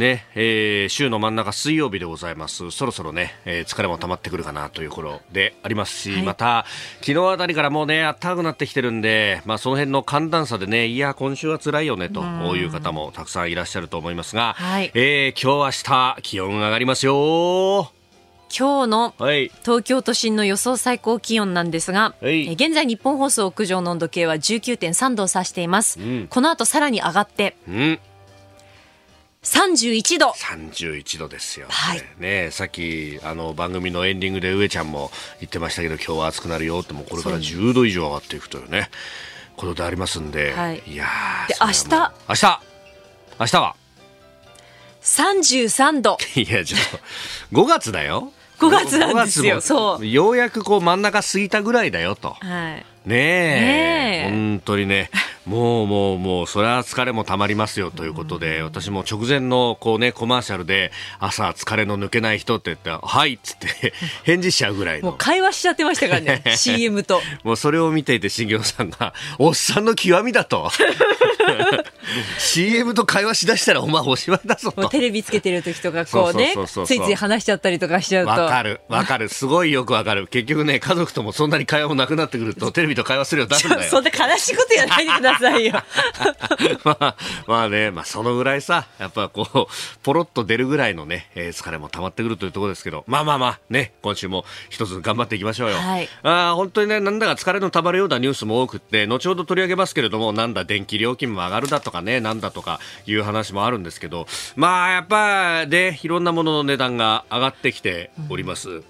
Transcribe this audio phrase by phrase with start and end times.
[0.00, 2.70] ね、えー、週の真ん中水曜日でございます。
[2.72, 6.64] そろそろね、えー、疲れも溜まってくるかなという頃でありますし、はい、また、
[7.02, 12.22] 昨日あたりからもうね、暖かくなってきてるんで、まあその辺の寒暖差でね、いや、今週は辛いよね、と
[12.56, 17.92] いう方もたくさんいらっしゃると思いますが、はい、えー、今日明日、気温上がりますよ。
[18.58, 19.14] 今日の
[19.62, 28.00] 東京都心の予想最高気温なんですが、はい、現在日本放送屋上の温度計は19.3度を指しています、うん、この後さらに上がって、うん
[29.42, 38.90] 31度31度ですよ、はい、ねさっきあの番組のエンディングで上ちゃんも言ってましたけど今日は暑くなるよってもこれから10度以上上がっていくというね
[39.60, 41.06] ことでありますんで、はい、いや
[41.48, 41.88] で明日。
[42.28, 42.60] 明日。
[43.38, 43.76] 明日は
[45.02, 46.80] ？33度 いやちょっ
[47.50, 48.32] と5月だよ。
[48.58, 49.60] 5月なんですよ。
[49.60, 50.06] そう。
[50.06, 54.30] ようやくこう真ん中過ぎたぐらいだよと、はい、ねえ。
[54.30, 55.10] 本当にね。
[55.46, 63.92] もうもうもうそれは疲れもたまりますよということで、私も直前のこうねコマーシャルで朝疲れの抜けない人って言ったらはいっつって
[64.24, 65.08] 返事しちゃうぐらいの。
[65.08, 67.20] もう会話しちゃってましたからね CM と。
[67.42, 70.70] もうそれを見ていて新業さんがおっさんの極みだと
[72.38, 74.88] CM と会話しだしたらお前おしまいだぞと。
[74.88, 78.30] テレビつけてる時とかこうねついつい話しちゃったりとかしちゃうと。
[78.30, 78.80] わかる。
[78.88, 79.28] わかる。
[79.28, 80.26] すごいよくわかる。
[80.26, 83.90] 結局ね家族ともそんなに会話もなくなってくると テレビと会話するようになるんだよ。
[83.90, 85.72] そんな悲しいこと言わないでくださいよ。
[86.84, 89.66] ま あまあねまあそのぐらいさやっぱこう
[90.02, 93.04] ポロッと出るぐらいのね、えー、疲れも溜まってくるというところですけど。
[93.06, 104.26] まあまあまあね今週も一つ頑張っていきましょうよ、はい、あ本当にねなんだか疲れのたまるようなニュースも多くって後ほど取り上げますけれどもなんだ電気料金も上がるだとかねなんだとかいう話もあるんですけど
[104.56, 108.84] まあやっぱねいろんなものの値段が上がってきております、うん、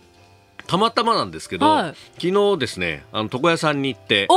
[0.66, 4.28] たまたまなんですけど、はい、昨日ですねあの床屋さんに行って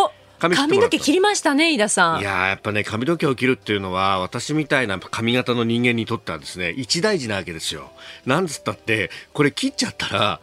[0.44, 2.20] 髪髪の毛切りましたね、飯田さん。
[2.20, 7.92] いややっぱね、髪の毛を切るっていうのは、私みたいな髪型の人間にとってはですね、一大事なわけですよ。
[8.26, 10.42] なんつったって、これ切っちゃったら、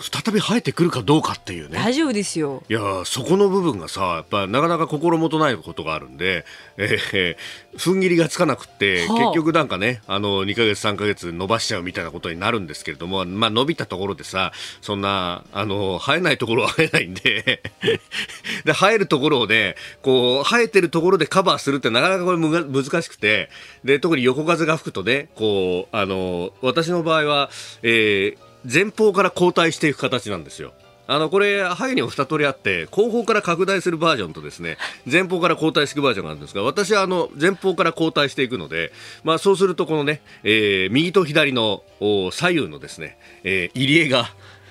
[0.00, 1.76] 再び生えてくるかどうかっていうね。
[1.76, 2.62] 大丈夫ですよ。
[2.68, 6.44] いやそこの部分がさやっぱなかなか心もとないことがあるんで、
[6.76, 14.52] えー、踏ん切りがつかなくて、はあ、結局なんかねあの2か月3か月伸ばしちゃうみたいなことになるんですけれども、まあ、伸びたところでさ
[14.82, 17.62] そんなあの生えないところは生えないんで
[18.64, 23.48] で生えるところをねこう生えてるところでカバーするってなかなかこれ難しくて
[23.84, 27.50] で特に横風が吹くとねこうあの私の場合は、
[27.82, 30.72] えー前方から後退していく形なんですよ。
[31.06, 34.78] あのこれ、背にも2通りあって後方から拡大するバージョンとですね
[35.10, 38.92] 前方から後退していくバージョンがあるんですが私はあの前方から後退していくので、
[39.24, 41.82] まあ、そうするとこのね、えー、右と左の
[42.30, 44.26] 左右のですね、えー、入り江が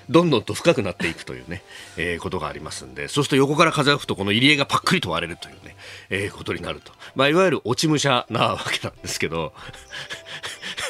[0.08, 1.62] どんどんと深くなっていくというね、
[1.98, 5.76] えー、ことがありますんでそうすると横から風が吹くとこの入り江がパックリと割れるというね、
[6.08, 9.52] えー、ことになると、まあ、いわゆる落ち武者なわけなんですけど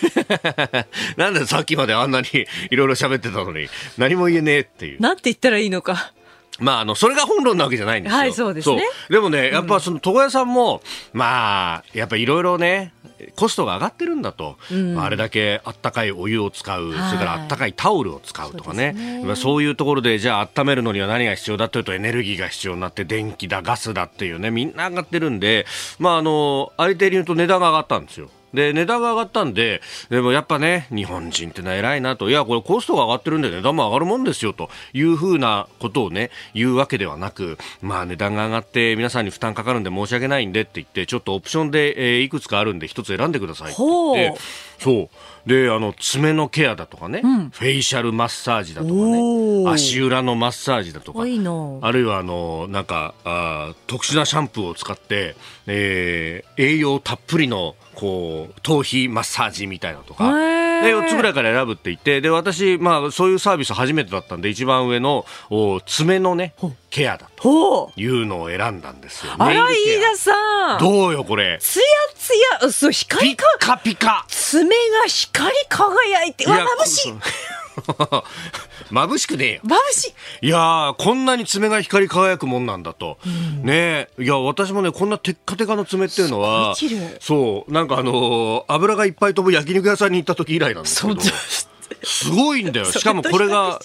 [1.16, 2.28] なんでさっきまであんなに
[2.71, 3.69] いろいろ喋ってたのに
[3.99, 5.00] 何も言えねえっていう。
[5.00, 6.12] なんて言ったらいいのか。
[6.59, 8.19] まあ、あの、それが本論なわけじゃないんですよ。
[8.19, 8.83] はい、そうですね。
[9.09, 10.83] でもね、やっぱその、床屋さんも、
[11.15, 12.93] まあ、やっぱいろいろね、
[13.37, 25.66] コストが上がってるんだと、うん、あれだけあったかいお湯を使う、はい、それからあったかいタオルを使うとかね、そうねそういうところで、じゃあ温めるのには何が必要だというと、エネルギーが必要になって、電気だ、ガスだっていうね、みんな上がってるんで、
[25.99, 28.31] まあ、あの、ありていに言うと値段が上がったんですよ。
[28.53, 44.41] で、値段が上がったんで、でもやっぱね、日本人ってのは偉いなと、いや、これコストが上がってるんで値段も上がるもんですよというふうなことをね、言うわけではなく、まあ値段が上がって皆さんに負担かかるんで申し訳ないんでって言って、ちょっとオプションで、えー、いくつかあるんで一つ選んでくださいって言って、
[44.81, 45.11] そ
[45.47, 45.49] う。
[45.49, 51.25] で、あの、爪のケアだとかね、うん、フェイシャルマッサージだとかね、足裏のマッサージだとか、あ
[51.93, 60.25] るいはあの、なんか、あ特殊なシャンプーを使って、えー、栄養たっぷりのこう頭皮マッサージみたいなとか。
[60.82, 66.54] で4つぐらいから選ぶって言ってで私、まあ、そういうサービス初めてだったんで一番上のお爪のね
[66.91, 69.32] ケアだというのを選んだんですよ。
[69.38, 70.80] あら飯田さん。
[70.80, 71.59] どうよこれ。
[71.60, 71.82] つや
[72.16, 72.30] つ
[72.62, 74.24] やそう光ピカピカ。
[74.28, 74.74] 爪が
[75.06, 77.12] 光り輝いてうわ眩しい
[78.91, 79.60] 眩しくねえよ。
[79.65, 80.47] 眩しい。
[80.47, 83.18] いやこんなに爪が光り輝くもんなんだと。
[83.24, 86.74] うん、ねいや、私もね、こんなテッカテカの爪っていうのは、
[87.21, 91.21] そう、なんかあのー、油がいっぱい飛ぶ焼肉屋さんに行った時以来なんですけど。
[92.03, 92.86] すごいんだよ。
[92.86, 93.80] しかもこれが、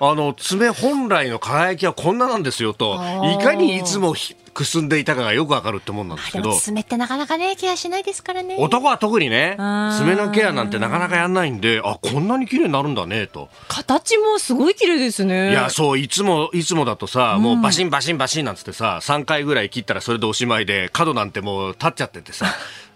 [0.00, 3.00] あの、爪本来の輝きはこんななんですよと、
[3.40, 4.14] いかにいつも
[4.58, 6.52] くすんでいたかがよくわかるってもんなんですけど。
[6.58, 8.56] 爪ってなかなかね、ケアしないですからね。
[8.58, 13.48] 男は特にね、爪のケアなんてなかなかやんないんで、あ、こんなに綺麗になるんだね、と。
[13.68, 15.52] 形もすごい綺麗ですね。
[15.52, 22.46] いや、そう、いつも、いつもだとさ、もうバシンバシンバシンなんつってさ、3回ぐらい切ったらそれでおしまいで、角なんてもう立っちゃっててさ、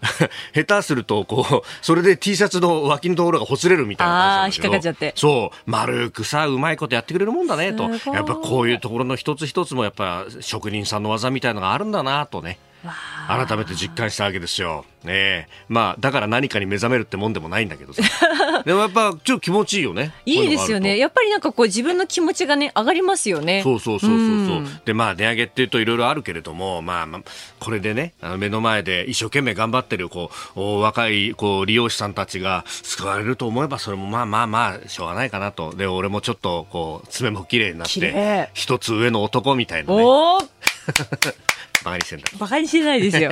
[0.53, 4.89] 下手すると、こう、それで T シャツの脇のところがほつれるみたいな感じなんだけど。
[4.89, 5.13] 引っかかっちゃって。
[5.15, 7.89] そう、丸くさ、うまいことやってくれるもんだね、と。
[8.11, 12.59] やっぱこういうところの一つ一つもやっぱ職人さんの技みたいなのがあるんだな、とね。
[13.27, 14.85] 改めて実感したわけですよ。
[15.03, 18.01] ねまあ、だから何かに目覚めるってもんでもないんだけどさ。
[18.65, 20.13] でもやっぱ、ちょっと気持ちいいよね。
[20.25, 20.97] いいですよね。
[20.97, 23.61] やっぱりなんかこう自分の気持ちがね、上がりますよね。
[23.63, 24.23] そうそうそうそうそ
[24.55, 24.63] う。
[24.63, 27.21] うで、まあ、値上げっていうといろいろあるけれども、まあ、まあ、
[27.59, 35.73] これでね、あの目の前で一生懸命頑張ってる、こう、若い、こう、利用者さんたちが救われると思えば、それもまあまあまあ、しょうがないかなと。
[35.75, 40.03] で、俺もちょっと、こう、爪も綺麗になって、一つ上の男みたいなね。
[41.81, 42.25] おバカにしてんだ。
[42.37, 43.31] バカにしてないですよ。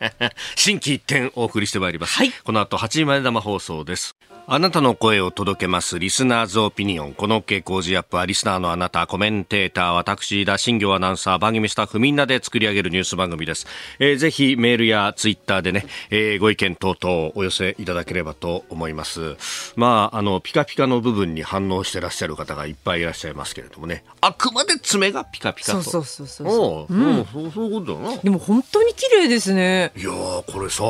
[0.56, 2.14] 新規一点お送りしてまいります。
[2.14, 2.32] はい。
[2.32, 4.14] この後8時まで生放送です。
[4.50, 7.12] あなたの声を届けますリスナーズオピニオン。
[7.12, 13.66] この傾向時アップはリスナーのあなた、コメンテーター、私、田新行アナウンサー、番組スタッフみんなで作り上げるニュース番組です。
[13.98, 19.36] えー、ぜひメールやツイッターでね、えー、ご意見等々お寄せいただければと思います。
[19.76, 24.02] まあ、あの、ピカピカの部分に反応してらっしゃる方がいっぱいいらっしゃいますけれどもね。
[24.22, 25.82] あくまで爪がピカピカと。
[25.82, 26.94] そうそうそうそう。
[26.94, 28.16] うん、そうそういうことだな。
[28.16, 29.92] でも本当に綺麗ですね。
[29.94, 30.82] いやこれさ、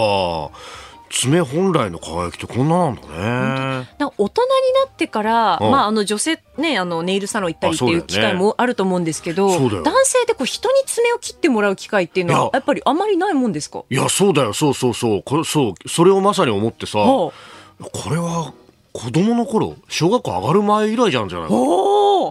[1.10, 3.88] 爪本来の輝きってこんななんだね。
[3.98, 4.48] 大人に
[4.86, 13.84] なってから、うん、まああの女性ねあのネイルサロン行ったりっていう機会もあると思うんですけど、ね、男性でこう人に爪を切ってもらう機会っていうのはやっぱりあまりないもんですか？
[13.88, 14.52] いやそうだよ。
[14.52, 15.22] そうそうそう。
[15.22, 17.32] これそうそれをまさに思ってさ、は
[17.80, 18.52] あ、これは
[18.98, 21.48] 子供の頃小学校上がる前以来じゃんじゃない？
[21.48, 21.54] か。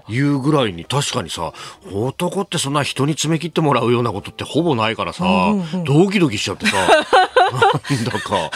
[0.10, 1.54] いうぐらいに確かにさ
[1.94, 6.76] 男ってそんな人に爪切ってもらうようなことってほぼないからさ、うんうん、ドキドキしちゃってさ
[7.90, 8.52] なんだか。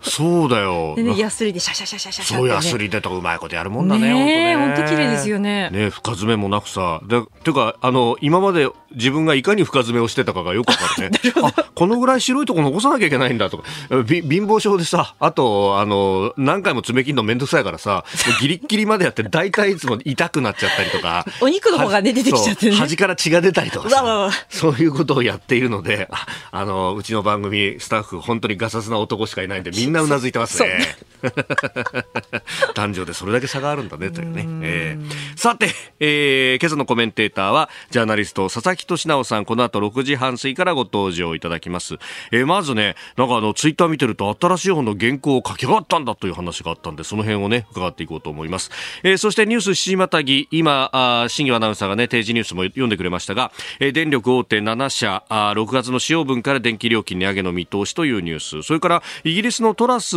[0.00, 0.94] そうだよ。
[0.96, 4.54] でね、ヤスリでシャシャシャシャシャ、そう、ヤスリでとかうまいことやるもんだね。
[4.54, 5.70] ね本当綺麗ですよね。
[5.70, 7.00] ね深爪もなくさ。
[7.06, 11.20] で、てか、あの、今まで自分がいかに深爪をしてたかがよくわかるね。
[11.42, 13.64] あ、このぐらい白いとこ残さなきゃいけないんだとか。
[13.90, 18.04] 貧乏症でさ、あと、あの、何回も爪切るのめんどくさいからさ、
[18.40, 21.24] ギリッギリまでやって、大体いつも痛くなっちゃったりとか。
[21.40, 22.76] お肉の方がね、出てきちゃってね。
[22.76, 24.30] 端から血が出たりとかさ。
[24.48, 30.96] そういうことをやっているので、ああの、うちの番組スタッフ、本当にガサツな男しかいないんで、みんななうなずいてますね。
[32.74, 34.46] 男女でそれだけ差があるんだね、というね。
[34.62, 35.70] えー、さて、
[36.00, 41.98] えー、今朝のコメンテーターは、ジャーナリスト、佐々木俊直さん、この後6時半過ぎからご登場いただきます。
[42.32, 48.70] えー、まずね、なんかあの、ツイッター見てると、新しい本の原稿を書き換わったんだという話があったんで、その辺をね、伺っていこうと思います。
[49.02, 60.16] えー、そしてニュース7時またぎ、今、あ新業アナウンサーがね、定時ニュースも読んでくれましたが、えー、電力大手7社、あ6月の使用分から電気料金値上げの見通しというニュース、それからイギリスのトラス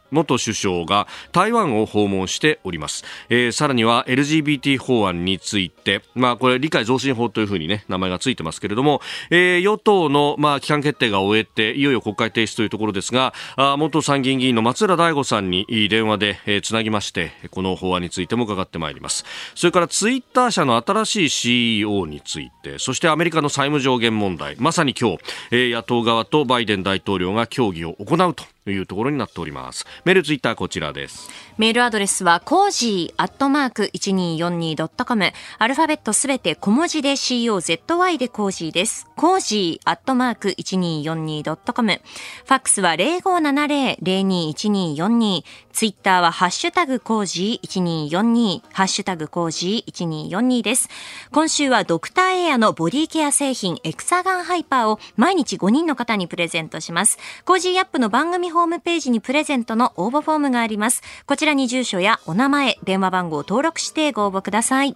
[0.11, 19.25] 元首相が台湾を訪問しております、えー、さらには LGBT 法案について、まあ、これ理解増進法というふうに、ね、名前がついてますけれども、えー、与党の、まあ、機関決定が終えていよいよ国会提出というところですがあ元参議院議員の松浦大吾さんに電話で、えー、つなぎましてこの法案についても伺ってまいります。
[19.55, 25.19] それからツイッター社の新しい CEO についてそしてアメリカの債務上限問題まさに今日、
[25.51, 29.85] えー、野党側とバイデン大統領が協議を行うというところになっております。
[30.03, 31.29] メールツイッターこちらです。
[31.61, 39.05] メールアドレスはコージーアットマーク 1242.com アルファベットすべて小文字で COZY でコージーです。
[39.15, 50.89] コージーアットマーク 1242.com ファックスは0570-021242ツイッターはハッシュタグコージー1242ハッシュタグコージー1242です。
[51.31, 57.19] 今週はドクターエアのボディケア製品エクサガンハイパーを毎日5人の方にプレゼントします。
[57.45, 61.03] コージーアップの番組ホームページにプレゼントの応募フォームがあります。
[61.27, 64.95] こちらに住所やお名前、電話番号を登録してご応募ください。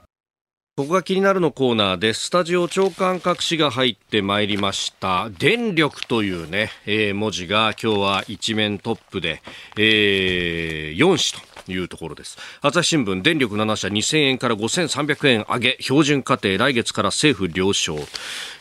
[0.77, 5.29] ここが気になるのコーナーでスタジオ朝刊各紙が入ってまいりました。
[5.39, 9.41] 電力というね、えー、文字が今日は一面トップで、
[9.77, 12.38] えー、4紙というところです。
[12.62, 15.77] 朝日新聞電力7社2000円から5300円上げ。
[15.79, 17.95] 標準家庭来月から政府了承、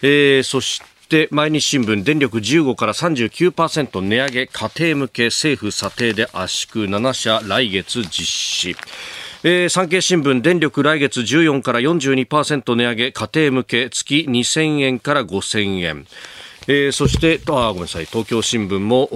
[0.03, 8.77] えー、そしてして毎日新聞電力15から39%値上げ家庭向け政府査定で圧縮7社来月実施。
[9.47, 16.07] えー、産経新聞電力来月14から42%値上げ家庭向け月2000円から5000円。
[16.67, 18.07] えー、そしてあごめんなさい。
[18.07, 19.09] 東京新聞も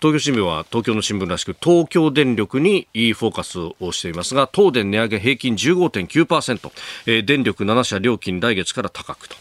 [0.00, 6.70] 東京新聞は東京の新聞らしく東京電力にフォーカスをしていますが東電値上げ平均15.9%、
[7.06, 9.34] えー、電力7社料金来月から高くと。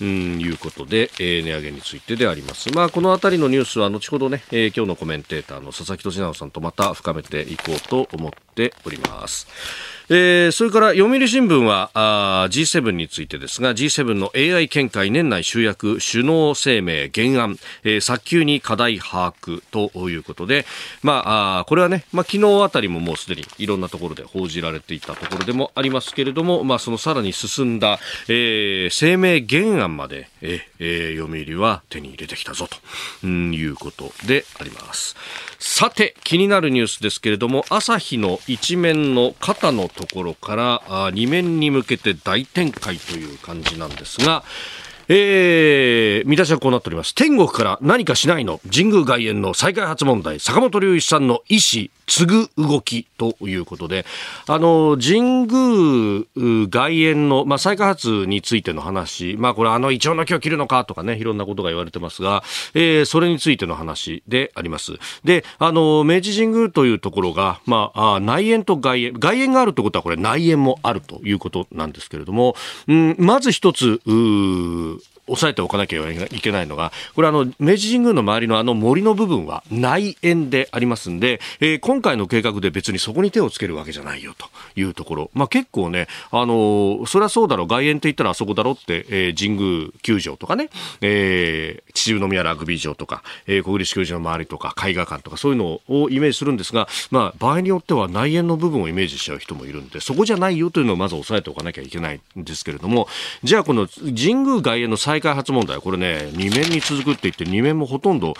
[0.00, 2.70] うん、いうことで、えー、値上げについてであります。
[2.72, 9.46] まあ、このあたりのニュースは後ほどね、えー、今日のコメンテーターの佐々木俊直さんとまた深めていこうと思ってております。
[10.08, 20.64] えー、それから読売新聞はあ G7 についてですが G7 の AI 見解年内集約首脳声明原案、えー、早急に課題把握ということで、
[21.02, 27.98] まあ、あこれはね、まあ、昨日あたりももうすでにいろんなところで報じられていたところでもありますけれども、まあ、そのさらに進んだ、
[28.28, 30.28] えー、声明原案まで、
[30.78, 32.68] えー、読売は手に入れてきたぞ
[33.20, 35.16] ということであります。
[35.58, 44.44] さて、気になるニュースですけれども、朝日の一面の肩のところから2面に向けて大展開という感じなんですが、
[45.08, 47.14] えー、見出しはこうなっております。
[47.14, 48.60] 天国から何かしないの？
[48.72, 54.06] 神宮外苑の再開発問題、坂本龍一さんの意思、継ぐ動きということで、
[54.46, 56.24] あの、神宮
[56.68, 62.44] 外苑の、まあ、再開発についての話、まあ、これあの、イチョウの木を切るのかとかね、いろんなことが言われてますが、
[62.74, 64.92] えー、それについての話であります。
[65.24, 72.54] で、あの、明治神宮というところが、まあ、内苑と外苑、外苑があるということはこれ内苑もあるということなんですけれども、
[72.86, 74.95] うん、まず一つ、うー
[75.26, 84.46] 押さえておかなきゃいけないのが、これあの、明治神宮の周りのあの森の部分は内縁でありますんで、えー、今回の計画で別にそこに手をつけるわけじゃないよと
[84.78, 85.30] いうところ。
[85.34, 103.08] まあ結構ね、あのー、そりゃそうだろう、外苑って言ったらあそこだろって、えー、神宮球場とかね、えー、秩父宮ラグビー場とか、えー、国立競技場の周りとか、絵画館とかそういうのをイメージするんですが、まあ場合によっては内縁の部分をイメージしちゃう人もいるんで、そこじゃないよというのをまず押さえておかなきゃいけないんですけれども、
[103.42, 108.34] じゃあこの神宮外苑の再開発問題、これね、2面に続くって言って、2面もほとんど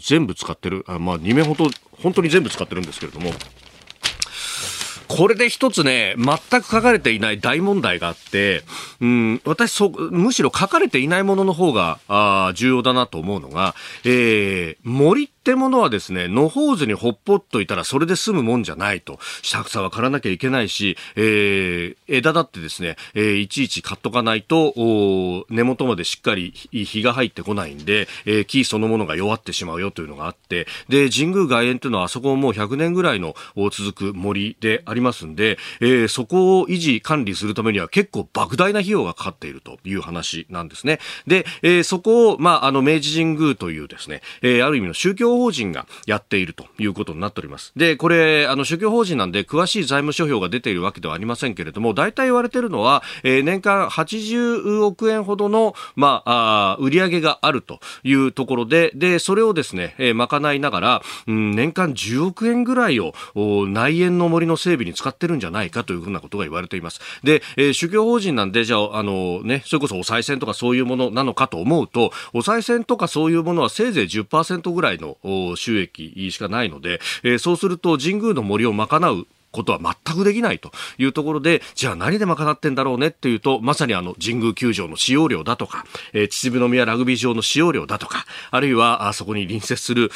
[0.00, 1.68] 全部使ってる、あまあ、2面ほと
[2.02, 3.32] 本当に全部使ってるんですけれども、
[5.08, 8.62] これで一つね、全く書かれていない大問題があって、
[9.00, 19.18] うん、私そ、むしろ書かれていないものの方が、あ重要だなと思うのが、えー、森ってものはですね、野放図にほっぽっといたらそれで済むもんじゃないと。
[19.42, 24.72] 下草は刈らなきゃいけないし、えー、枝だってですね、えー、いちいち刈っとかないと、
[25.50, 33.34] 根元までしっかり日が入ってこないんで、えー、木そのものが弱ってしまうよというのがあって、で、神宮外苑というのはあそこももう100年ぐらいの
[33.70, 41.00] 続く森でありますんで、えー、そこを維持管理するためには結構莫大な費用がかかっているという話なんですね。
[41.26, 47.72] で、えー、そこを、まあ、あの、明治神宮というですね、えー、ある意味の宗教法人がやっているということになっております。
[47.76, 63.14] で、これ、あの、宗教法人なんで詳しい財務諸表が出ているわけではありませんけれども、大体言われているのは、えー、年間80億円ほどの、まあ、あ売上があるというところで、で、それをですね、えー、賄いながら、うん、年間10億円ぐらいを
[63.66, 67.00] 内縁の森の整備に使ってるんじゃないかというふうなことが言われています。
[67.22, 75.16] で、えー、宗教法人なんで、じゃあ、あのね、それこそお賽銭とかそういうものなのかと思うと、お賽銭とかそういうものはせいぜい10%ぐらいの
[75.56, 90.10] 収益しかないので、えー、そうすると神宮の森を賄うことは全くできないというところで、じゃあ何で賄ってんだろうねっていうと、まさにあの神宮球場の使用料だとか、えー、秩父宮ラグビー場の使用料だとか、あるいはあそこに隣接する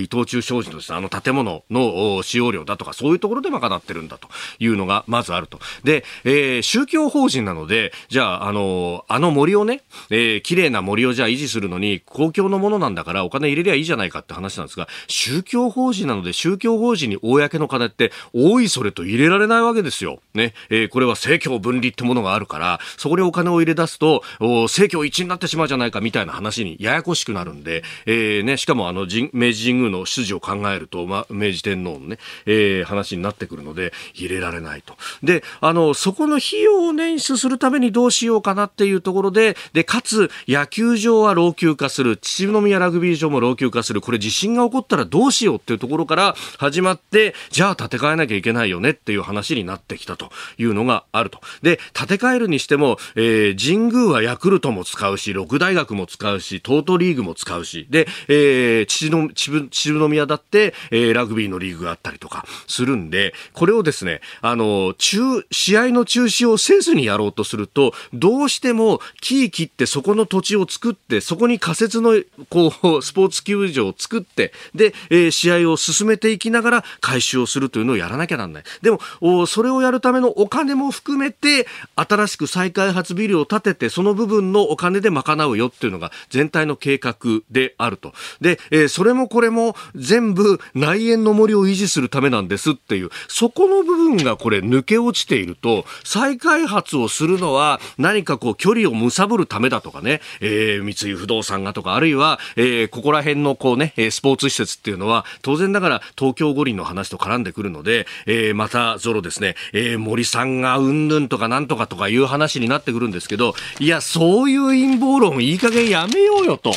[0.00, 4.28] 伊藤忠商事のです、ね、あの建物の使用料だとか、そういうところで賄ってるんだと
[4.58, 5.58] いうのがまずあると。
[5.84, 20.20] で、えー、宗教法人なので、じゃあ、あの、あの森をね、えー、綺麗な森をじゃあ維持するのに公共のものなんだからお金入れりゃいいじゃないかって話なんですが、宗教法人なので宗教法人に公の金って多いそれと入れられないわけですよ。
[20.34, 20.52] ね。
[20.68, 34.94] えー、これは政教分離ってものがあるから、そこでお金を入れ出すと、政教一致になってしまうじゃないかみたいな話にややこしくなるんで、えー、ね、しかもあの、明治神宮の出自を考えると、ま、明治天皇のね、えー、話になってくるので、入れられないと。
[35.22, 51.40] で、あの、そこの費用を捻出するためにどうしようかなっていうところで、で、かつ、野球場は老朽化する、秩父宮ラグビー場も老朽化する、これ地震が起こったらどうしようっていうところから始まって、じゃあ建て替えなきゃいけないないよねっていう話になってきたというのがあると。
[51.62, 72.20] で、建て替えるにしても、えー、神宮はヤクルトも使うし、六大学も使うし、トートリーグも使うし、で、えー、秩父秩父宮だって、えー、ラグビーのリーグがあったりとかするんで、これをですね、あの、中、試合の中止をせずにやろうとすると、どうしても木切ってそこの土地を作って、そこに仮設の、
[72.50, 72.68] こ
[72.98, 78.62] う、スポーツ球場を作って、で、えー、試合を進めていきながら回収をするというのをやらなきゃならない。
[78.82, 87.16] でも、それをやるためのお金も含めて、新しく再開発ビルを建てて、その部分のお金で賄うよっていうのが全体の計画
[87.50, 88.12] であると。
[88.40, 116.72] で、えー、それもこれも全部内縁の森を維持するためなんですっていう、そこの部分がこれ抜け落ちていると、再開発をするのは何かこう距離を貪るためだとかね、えー、三井不動産がとか、あるいは、えー、ここら辺のこうね、スポーツ施設っていうのは、当然ながら東京五輪の話と絡んでくるので、え、またゾロですね、えー、森さんがうんぬんとかなんとかとかいう話になってくるんですけど、いや、そういう陰謀論いい加減やめようよと。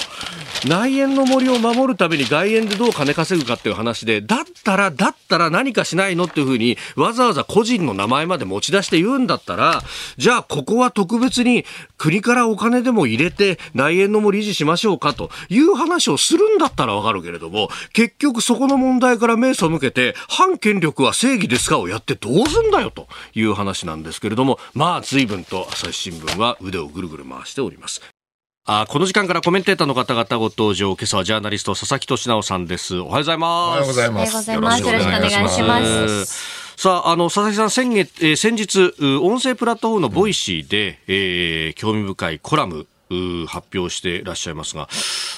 [0.68, 9.82] 内縁の森を守るために外縁でどう金稼ぐかっていう話で、だったら、だったら何かしないのっていうふうに、わざわざ個人の名前まで持ち出して言うんだったら、
[10.18, 11.66] じゃあここは特別に
[11.98, 21.80] 国からお金でも入れて内縁の森維持しましょうかという話をするんだったらわかるけれども、結局そこの問題から目背けて、反権力は正義ですか？
[21.80, 28.02] をやってどうすんだよという話なんですけれども、まあ随分と朝日新聞は腕をぐるぐる回しております。
[28.66, 32.98] あこの時間からコメンテーターの方々ご登場今朝はジャーナリスト佐々木俊尚さんです。
[32.98, 33.50] おはようございます。
[33.50, 34.52] おはようございます。
[34.52, 35.90] よろしくお願いしま
[36.26, 36.70] す。
[36.78, 42.88] さあ、あの、佐々木さん、先月、えー、先日、音声プラットフォームの Voicy で、うん、えー、興味深いコラム、
[43.48, 44.88] 発表していらっしゃいますが、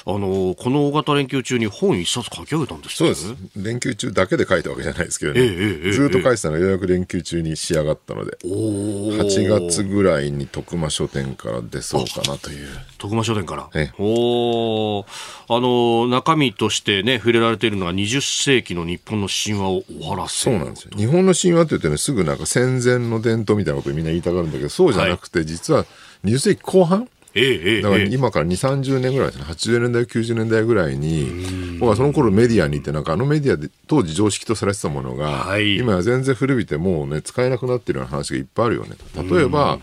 [0.06, 3.34] あのこの大型連休中に本一冊書き上げたんですそうです。
[3.56, 5.42] 連休中だけで書いたわけじゃないですけどね。
[5.42, 12.68] えーえー、ずっと書いてたのがようやく連休中に仕上がったので、8月ぐらいに徳間書店から出そうかなという。
[12.98, 13.70] 徳間書店から？
[13.74, 15.06] えお
[15.48, 20.92] あの中身としてね、触れられているのが20世紀の日本の神話を終わらせそうなんですよ。
[20.96, 25.86] 日本の神話って言ってね、すぐなんか戦前の伝統みたいなことみんな言いたがるんだけど、そうじゃなくて、はい、実は
[26.26, 27.08] 20世紀後半？
[27.34, 38.96] ええ、だから今から2、30年ぐらいですね、80年代、90年代ぐらいに、僕はその頃メディアに行って、なんかあのメディアで当時常識とされてたものが、はい、今は全然古びて、もうね、使えなくなってるような話がいっぱいあるよね。
[39.16, 39.80] 例えば、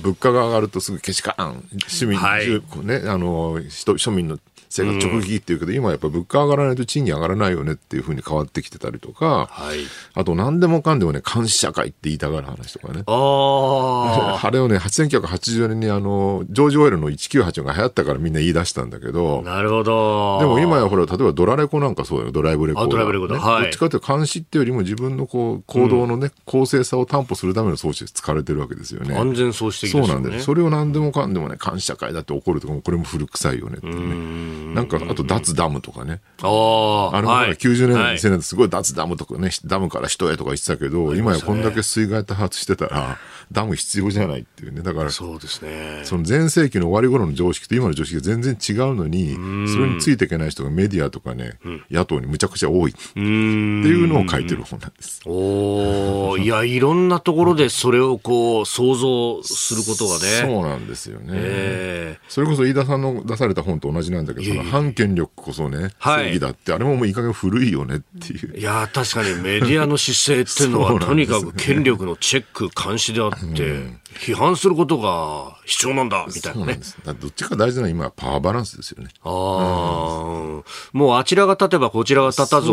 [0.00, 4.38] 物価が上がるとすぐけしからん、市民、はい、ね、あの、庶民の
[4.72, 9.78] 生活直撃っていうけど、今やっぱ物価上がらないと賃金上がらないよねっていうふうに変わってきてたりとか、はい、
[10.14, 13.04] あと何でもかんでもね、監視社会って言いたがる話とかね。
[13.06, 20.38] ああれをね、1980年にあの、ジョージ・オイルの1984が流行ったからみんな言い出したんだけど、なるほど。
[20.40, 23.62] でも今やほら、例えばドラレコなんかそうだよ、ドライブレコードライブレコード、はい。
[23.64, 29.16] どっちかというと監視っていうよりも自分のこう、行動のね、うん、公正さを担保するための装置で使われてるわけですよね。
[29.16, 30.08] 安全装置的ですよね。
[30.08, 30.42] そうなんだよ。
[30.42, 33.92] それを何でもかんでもね、監視社会だって怒るとかも、これも古臭いよねってね。
[34.62, 36.20] なんか、あと脱ダムとかね。
[36.42, 36.46] あ
[37.12, 37.16] あ。
[37.16, 43.18] あの、はい、90年代、2000年代すごい脱ダムとかね、ダムから人へとか言ってたけど、今やこんだけ水害多発してたら、
[43.50, 44.82] ダム必要じゃないっていうね。
[44.82, 46.00] だから、そうですね。
[46.04, 49.34] その前世紀の終わり頃の常識と今の常識が全然違うのに、
[49.68, 55.20] それについていけない人がメディアとかね、うん、野党にむちゃくちゃ多いっていうのを書いてる本なんです。
[55.26, 60.20] おいや、いろんなところでそれをこう、想像することがね。
[60.42, 61.26] そうなんですよね。
[61.34, 68.58] えー、それこそ飯田さんの出された本と同じなんだけど、その反権力こそね、正義だって、あれももういい加減古いよねっていう。
[68.58, 73.84] いや、確かにメディアの姿勢っていうのは、 とにかく権力のチェック、監視であって、
[74.20, 76.80] 批判することが必要なんだ、みたいなね。
[77.04, 79.10] などっちか大事なのは今はパワーバランスですよね。
[79.22, 82.68] ああ、うん、もうあちらが立てばこちらが立たず、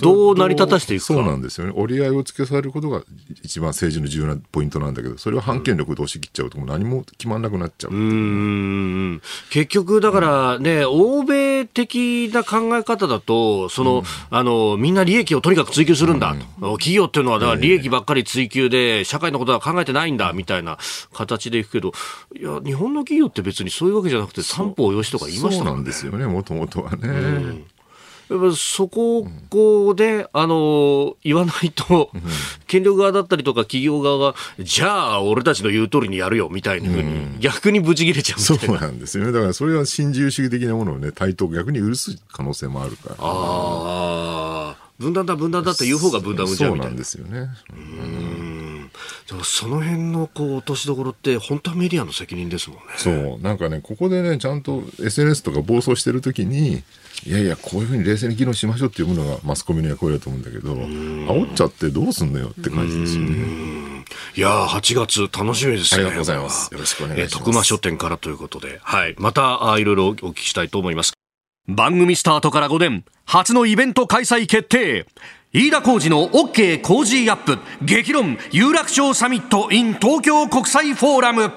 [0.00, 1.06] どう成り立たしていくか。
[1.14, 1.72] そうなんですよね。
[1.76, 3.02] 折り合いをつけされることが
[3.42, 7.92] 一番政治の重要なポイントなんだけど、それを反権力で押し切っちゃうともう何も決まんなくなっちゃう。
[7.92, 9.22] うん。
[9.50, 16.32] 結局、だからね、欧米的な考え方だと、その、うん、あの、みんな利益をとにかく追求するんだ。
[16.32, 16.38] うん、
[16.72, 20.78] 企業っていうのは、だから利益ばっかり追求で、社会のことは考えてないんだ、みたいな
[21.12, 21.92] 形でいくけど、
[22.38, 25.68] いや、日本の企業って別にそういうわけじゃなくて、三方よしとか言いましたもんね。
[25.68, 27.08] そうなんですよね、もともとはね。
[27.08, 27.66] うん
[28.30, 29.26] やっぱそこ
[29.96, 32.12] で、あの言わないと、
[32.68, 39.32] 権力側だったりとか企業側が、じゃあ、俺たちの言う通りにやるよみたいなふうに、逆にブチ切れちゃうそうなんですよね。
[39.32, 43.14] だからそれは新自由主義的なものをね、対等逆に許す可能性もあるから。
[43.18, 44.90] ああ。
[45.00, 47.02] 分断だ分断だって言う方が分断生んじゃうみたいな。
[47.04, 47.48] そうなんですよね。
[47.70, 48.79] うん
[49.28, 52.84] でもその辺のこう落としどころって本当はメディアの責任ですもんね。
[52.96, 56.82] そうなんかねここでねちゃんと SNS とか暴走してる時に
[57.26, 63.90] いやいやこういうふうに冷静に議論しましょうっていうものがマスコミの役割だと思うんだけど煽っちゃってどうすんのよって感じですよね。
[64.36, 66.04] いや8月楽しみですね。
[66.04, 66.72] ありがとうございます。
[66.72, 67.38] よろしくお願いします。
[67.38, 71.12] 徳間書店からということで、はい、またあいろいろお聞きしたいと思います。
[71.68, 75.06] 番組スタートから5年初のイベント開催決定
[75.52, 77.58] 飯田浩二の OK 工事アップ。
[77.84, 81.50] 激論有楽町サミット in 東京国際フォーラム。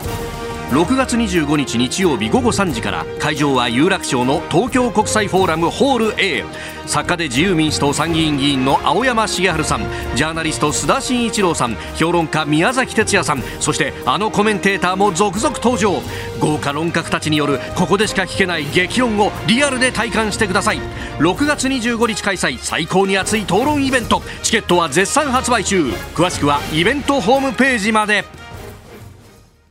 [0.71, 6.43] 6月25日日曜日午後3時から会場は有楽町の東京国際フォーラムホール A
[6.87, 9.81] 作家で自由民主党参議院議員の青山茂春さん
[10.15, 16.01] ジャーナリスト須田慎一郎さん評論家宮崎哲也さんそしてあのコメンテーターも続々登場。
[16.39, 20.79] 豪華論客たちによるここでしか聞けない激論をリアルで体感してください。
[21.19, 24.21] 6月25日開催最高に熱い討論イベント。
[24.41, 25.85] チケットは絶賛発売中。
[26.15, 28.42] 詳しくはイベントホームページまで。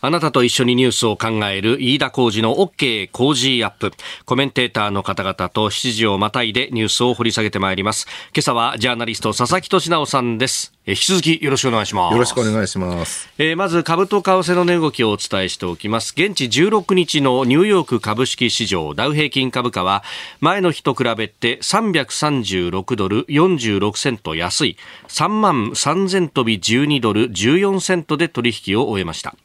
[0.04, 3.92] あなたと一緒にニュースを考える飯田浩二の OK 工事アップ。
[4.24, 8.08] コメンテーターの方々と7時をまたいでニュースを掘り下げてまいります。
[8.34, 10.72] 今朝はジャーナリスト佐々木俊直さんです。
[10.84, 12.12] え引き続きよろしくお願いします。
[12.14, 13.30] よろしくお願いします。
[13.38, 16.14] えー、まず株と為替の値動きをお伝えしておきます。
[16.16, 20.02] 現地16日のニューヨーク株式市場ダウ平均株価は
[20.40, 29.36] 前の日と比べて336ドル46セント安い3万3000飛び12ドル14セントで取引を終えました。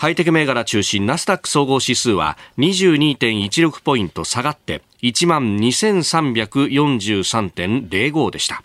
[0.00, 8.62] ハイテク銘柄中心ナスダック総合指数は22.16ポイント下がって1万2343.05でした。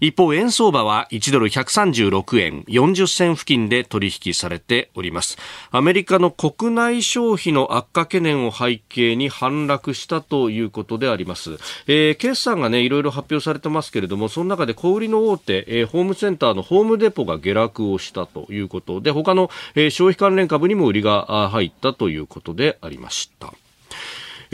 [0.00, 5.38] 一方、円相場は1ドル136円40銭付近で取引されております。
[5.70, 11.58] アメリカの国内消費の悪化懸念を背景に反落したということであります。
[11.86, 23.52] えー、決算がね、いろいろ発表されてますけれども、その中で小売りの大手、えー、ホームセンターのホームデポが下落をしたということで、他の、えー、消費関連株にも売りが入ったということでありました。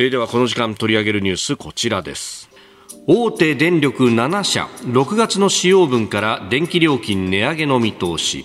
[0.01, 2.49] えー、ではこの時間取り上げるニュースこちらです。
[3.09, 8.45] 大手電力7社6月の使用分から電気料金値上げの見通し。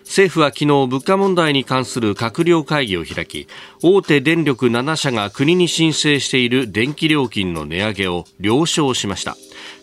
[0.00, 3.46] 政府は昨日物価問題に関する閣僚会議を開き
[3.82, 9.36] 大手電力7社が国に申請している電気料金の値上げを了承しました。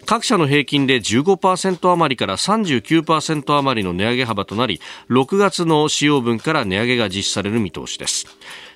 [0.05, 8.25] 各社の平均で15%余りから39%余りの値上げ幅となり6月の使用分から値上げが実施される見通しです。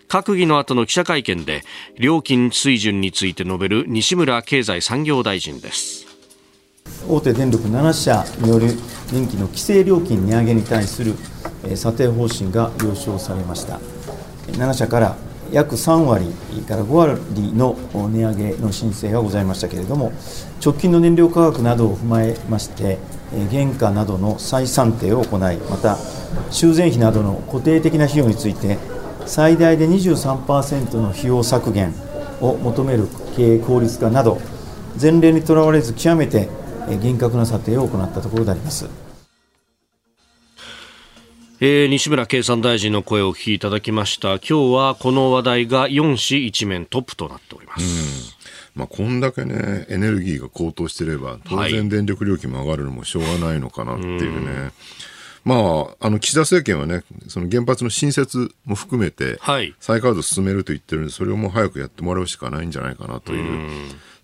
[0.10, 1.64] 閣議の後の記者会見で
[2.00, 6.08] 料金水準について述べる西村経済産業大臣です。
[7.08, 8.70] 大手電力7社による
[9.12, 11.14] 電気の規制料金値上げに対する
[11.76, 13.80] 査定方針が了承されました。
[14.48, 15.16] 7社から
[15.52, 16.26] 約3割
[16.68, 17.22] から5割
[17.54, 20.12] の値上げの申請がございましたけれども
[20.64, 22.98] 直近の燃料価格などを踏まえまして
[23.52, 25.98] 原価などの再算定を行いまた
[26.52, 28.78] 修繕費などの固定的な費用について
[29.30, 31.94] 最大で23%の費用削減
[32.42, 34.40] を求める経営効率化など
[35.00, 36.50] 前例にとらわれず極めて
[37.00, 38.90] 厳格な査定を行ったところであります。
[41.62, 48.36] えー、西村経産大臣の声をお聞きいただきました今日はこの話題が4市一面トップとなっております。
[48.76, 54.62] まあ、こんだけね、エネルギーが高騰してれば、当然電力料金も上がるのもしょうがないのかなっていうね。
[54.62, 54.72] はい
[55.44, 55.56] ま
[56.02, 59.40] あ、あの岸田政権はね、その原発の新設も含めて、
[59.80, 63.70] 再稼働進めると言ってるんで、それをもう早くやってもらうしかないんじゃないかなという。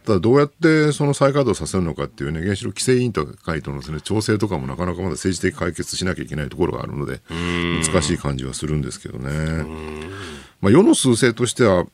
[0.06, 9.66] ただ、どうやってその再稼働させるのかっていうね、原子力規制委員会とのです、ね、調整とかもなかなかまだ政治的解決しなきゃいけないところがあるので、難しい感じはするんですけどね。
[10.62, 11.86] まあ、世の数勢としては、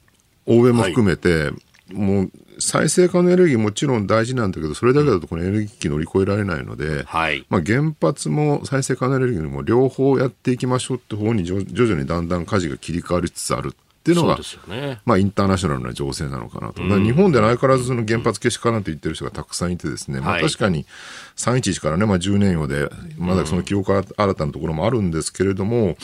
[0.45, 1.53] 欧米も含めて、はい
[1.93, 16.81] もう再生可能エネルギーもちろん大事なんだけど、それだけだとこのエネルギー危機乗り越えられないので、はい、まあ、原発も再生可能エネルギーも両方やっていきましょうって方に徐々にだんだん舵が切り替わりつつあるっていうのが、ね、まあ、インターナショナルな情勢なのかなと。
[16.81, 20.87] 日本で相変わらずその原発消しかなと言ってる人がたくさんいてですね、まあ、確かに
[21.35, 25.97] 311からね、まあ、10年用で、まだその記憶新たなところもあるんですけれども、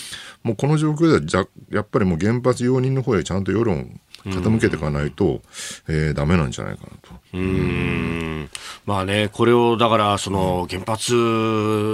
[0.44, 5.42] もうこの状況ではじゃ、やっぱりもう原発容認の方へちゃんと世論傾けていかないと、
[5.88, 7.16] えー、ダメなんじゃないかなと。
[7.34, 8.50] うん。
[8.86, 11.14] まあね、これをだから、その原発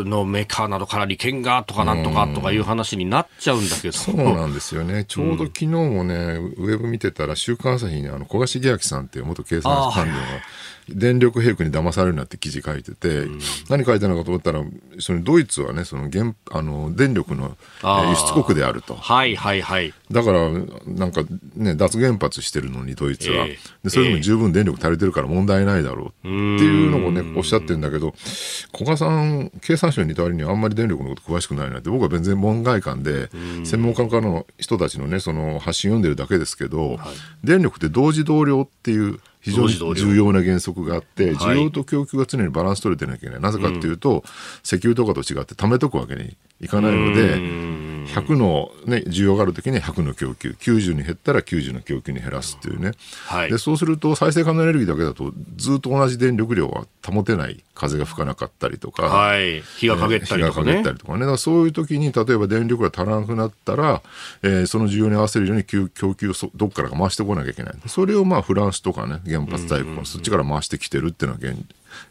[0.06, 3.94] のメーカーなどから利権がとかなんとかとかいう話になっちゃうんだけど。
[3.94, 10.20] そうなんですよね、ちょうど昨日もね、ウェブ見てたら、週刊朝日にあの小賀茂明さんっていう元経産官僚が、
[10.90, 14.62] 電力兵器に騙されるなって記事書いてて、うん、何書いてるのかと思ったら、
[15.00, 17.58] そのドイツはね、その原あの電力の
[18.10, 18.96] 輸出国であると。
[18.96, 19.94] はいはいはい。
[20.14, 20.50] だから、
[20.86, 21.24] なんか
[21.56, 23.46] ね、脱原発してるのに、ドイツは。
[23.46, 28.14] えー、でそれでも十分電力足りてるから問題ないだろうっていうのをね、おっしゃってるんだけど、
[28.74, 33.30] 古賀さん、経産省にいた割にはあんまり電力のこと詳しくないなって、僕は全然門外観で、
[33.66, 36.98] 専門家の人たちのね、その発信読んでるだけですけど、はい、
[37.44, 43.42] 電力って同時同量っていう、非常に重要な原則があって、需要と供給が常にバランス取れてなきゃいけない。
[43.42, 44.24] なぜかっていうと、
[44.64, 47.74] 石油とかと違って貯めとくわけにいかないので、
[48.06, 52.92] 100の、ね、需要があるときに100の供給、90に減ったら90の供給に減らすっていうね、
[53.26, 60.74] はい、でそうすると再生可能エネルギーだけだとずっと同じ電力量は保てない、風が吹かなかったりとか、はい、日が陰ったりとかね。
[60.74, 61.20] 日が陰ったりとかね。
[61.22, 64.02] だからそういう時に例えば電力が足らなくなったら、
[64.44, 67.76] えー、その需要に合わせるように供給をどっからか回してこなきゃいけない。
[67.88, 71.58] それをまあフランスとかね、原発大国そっちから回してきてるっていうのが現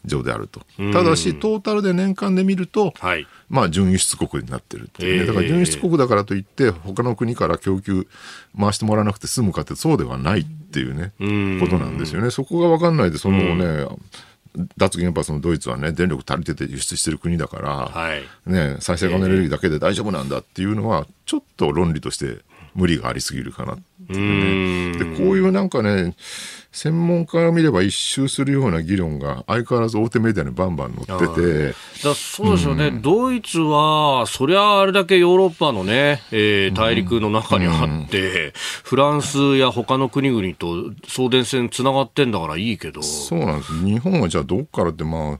[0.05, 0.61] 状であると。
[0.93, 5.19] ただし、トータルで年間で見ると、はい、まあ、準輸出国になってるっていう。
[5.21, 8.07] ね、だから準輸出国だからといって、他の国から供給
[8.59, 11.13] 回してもらわなくて済むかって、そうではないっていうね、
[11.59, 12.31] ことなんですよね。
[12.31, 13.87] そこが分かんないで、そのね、
[14.77, 22.39] 脱原発のドイツはね、電力足りてて輸出してる国だから、はい、ね、再生可能エネルギーだけで大丈夫なんだっていうのは、ちょっと論理として
[22.75, 25.15] 無理がありすぎるかなっていうね。
[25.15, 26.15] で、こういうなんかね、
[26.73, 31.75] 専門家が見れば一周するような議論が相変わらず大手メディアにバンバン載ってて。
[32.03, 38.51] だそうですよね、うん、ドイツは、そりゃあれだけヨーロッパのね、えー、大陸の中にあって、うん、
[38.83, 43.03] フランスや他の国々と送電線つながってんだからいいけど。
[43.03, 43.85] そうなんです。
[43.85, 45.39] 日本はじゃあどっからってまあ、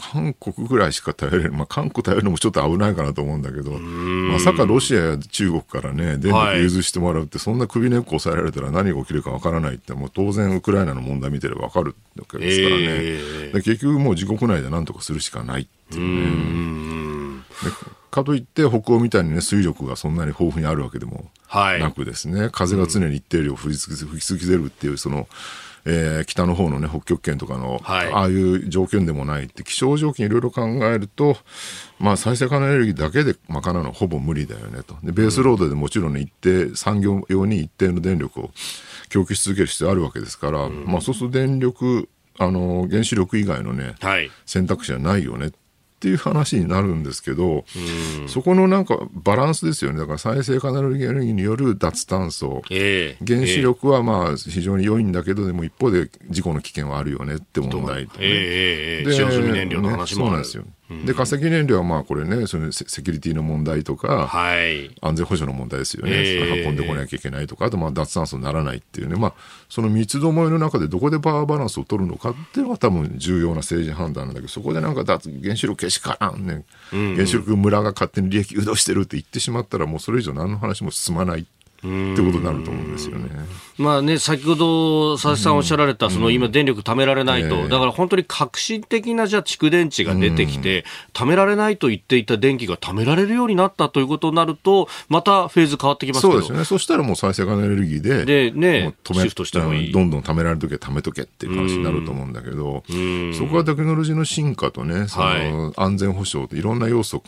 [0.00, 17.44] 韓国ぐらいしか頼れる、まあ、韓国頼るのもちょっと危ないかなと思うんだけど、まさかロシアや中国からね、電力融通してもらうって、そんな首根っこ押さえられたら何が起きるかわからないって、もう当然ウクライナの問題見てればわかるわけですからね、えー、結局もう自国内で何とかするしかないっていうね。
[18.10, 25.28] かといって北欧みたいにね水力がそんなに豊富にあるわけでもなくですね、はい、風が常に一定量吹き続けるっていうその
[25.84, 31.36] えー、北の方のね、北極圏とかの、はい、ああいう条件でもないって、気象条件いろいろ考えると、
[31.98, 34.96] まあ、再生可能エネルギーだけで賄うのはほぼ無理だよねと。
[35.02, 38.50] で、ベースロードでもちろん、ね、一定、産業用に一定の電力を
[39.08, 45.48] 供給し続ける必要あるわけですから、うん、まあ、そうすると電力、あの、原子力以外のね、はい、選択肢はないよね。
[45.48, 45.50] っ
[46.00, 47.66] っていう話になるんですけど、
[48.26, 49.98] そこのなんかバランスですよね。
[49.98, 58.20] だから再生可能エネルギーによる脱炭素、えー、原子力はまあ非常に良いんだけど、でも一方で事故の危険はあるよねって問題と、ね。
[58.20, 60.79] えー、えー、で、燃料の話もある、ね、そうなんですよ。
[61.04, 69.34] で化石燃料はまあこれねそのセキュリティの問題とか、はい、安全保障の問題ですよね、えー、運んでこなきゃいけないとかあとまあ脱炭素にならないっていうね、まあ、
[69.68, 77.00] その三つどもえの中でどこでパワーバランスを取るのかっていうのが多分重要な政治判断なんだけどそこでなんか脱原子力けしからんね、うん。
[77.00, 81.46] うん、原子力村が勝手に利益誘導してるって言ってしまったらもうそれ以上何の話も進まない
[81.80, 82.92] ってことになると思うん。
[82.92, 83.28] ですよね。
[83.78, 96.64] まあね、先ほど佐々木さんおっしゃられた、その今電力貯められないと、だから本当に革新的なじゃあ蓄電池が出てきて、貯められないと言っていた電気が貯められるようになったということになると、またフェーズ変わってきますそうですね。
[96.64, 99.92] そしたらもう再生可能エネルギーで、でね、シフトしてもいい。
[99.92, 102.84] どんどん貯められるときは貯めとけっていう話になると思うんだけど、
[103.32, 107.22] そこはテクノロジーの進化とね、その安全保障といろんな要素を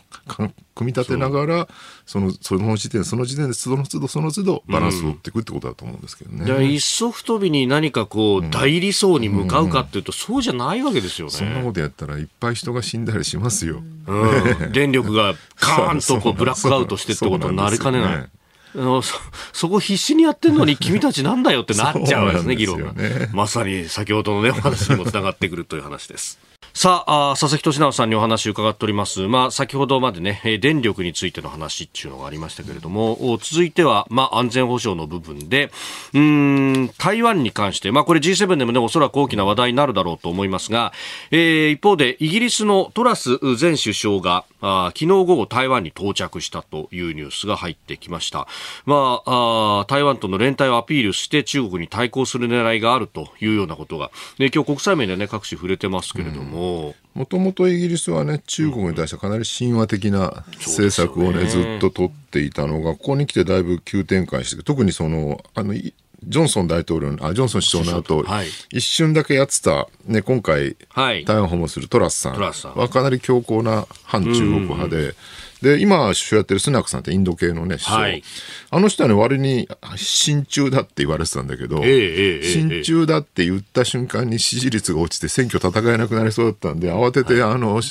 [0.75, 1.67] 組み立てながら、
[2.05, 6.45] その、その時点、その時点でその都度その都度バランスを取っていくってことだと思うんですけどね。
[6.45, 11.33] じゃあ、一足飛びに何かこう、大理想に向かうかっていうと、そうじゃないわけですよね。
[11.33, 13.83] そんなことやったらいっぱい人が死んだりしますよ。
[14.07, 18.29] うん、 電力がカーンとこうブラックアウトしてってことになりかねない。
[18.75, 19.15] あのそ
[19.51, 22.93] そこ必死にやってんのに君たちなんだよってなっちゃうんですね、議論が。
[23.31, 26.39] まさに先ほどのね、お話にもつながってくるという話です。
[26.71, 29.27] さあ、佐々木俊直さんにお話伺っております。
[29.27, 35.71] まあ、先ほどまでね、電力についての話っていうのがありましたけれども、続いては、まあ、安全保障の部分で、
[36.13, 40.93] うん、台湾に関して、まあ、これ G7 でもね、おそらく大きな話題になるだろうと思いますが、
[41.31, 48.47] えー、一方で、イギリスのトラス前首相が、あ昨日午後台湾に到着したというニュースが入ってきました。
[48.85, 56.95] まあ、あ台湾との連帯をアピールして中国に対抗する狙いがあるというようなことが、ね、今日国際面でね、各種触れてますけれども、も。
[57.25, 75.15] ともとイギリスはね、中国に対してかなり親和的な政策をね、ずっと取っていたのが、ここに来てだいぶ急転換して、特にその、あの、ジョンソン大統領あ、ジョンソン首相の後、はい、一瞬だけやってた、ね、今回、はい、台湾訪問するトラスさんはかなり強硬な反中国派で、
[75.63, 77.97] で、今、首相やってるスナクさんってインド系のね、首相。
[77.99, 78.23] はい、
[78.69, 87.81] あの人はね、割に親中だって言われてたんだけど、えーえー、親中だって言った瞬間に支持率が落ちて選挙戦えなくなりそうだったんで、慌てて、はい、あの、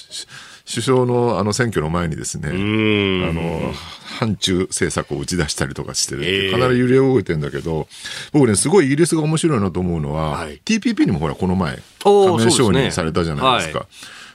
[0.64, 3.72] 首相のあの選挙の前にですね、あの、
[4.18, 7.88] 反中政策を打ち出したりとかしてるかなり揺れ動いてるんだけど、
[8.32, 13.86] 僕ね、すごいイギリスが面白いなと思うのは、はい、TPP にもほら、この前、加盟承認されたじゃないですか。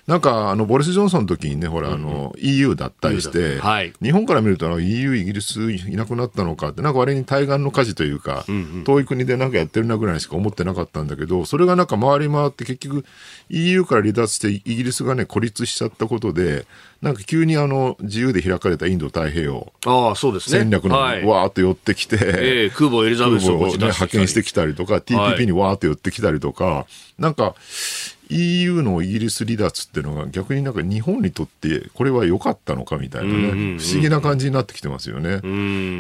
[0.07, 8.45] なんかあのボリス・ジョンソンの時にね、ほら、あの EU 脱退して、はい、日本から見ると EU、イギリスいなくなったのかって、なんか割に対岸の火事というか、
[8.85, 13.03] 遠い国でなんかやってるなぐらいしか思ってなかったんだけど、それがなんか回り回って結局
[13.49, 16.65] EU から離脱してイギリスがね、孤立しちゃったことで、
[17.01, 19.71] なんか急にあの自由で開かれたインド太平洋
[20.49, 26.87] 戦略のわーっと寄ってきて、はいえー、空母エリザベスを、ね、派遣してきたりとか、TPP にわーっと寄ってきたりとか、
[27.19, 27.55] なんか
[28.29, 35.35] EU のイギリス離脱っていうのが逆になんか日本にとってこれは良かったのかみたいなね、不思議な感じになってきてますよね。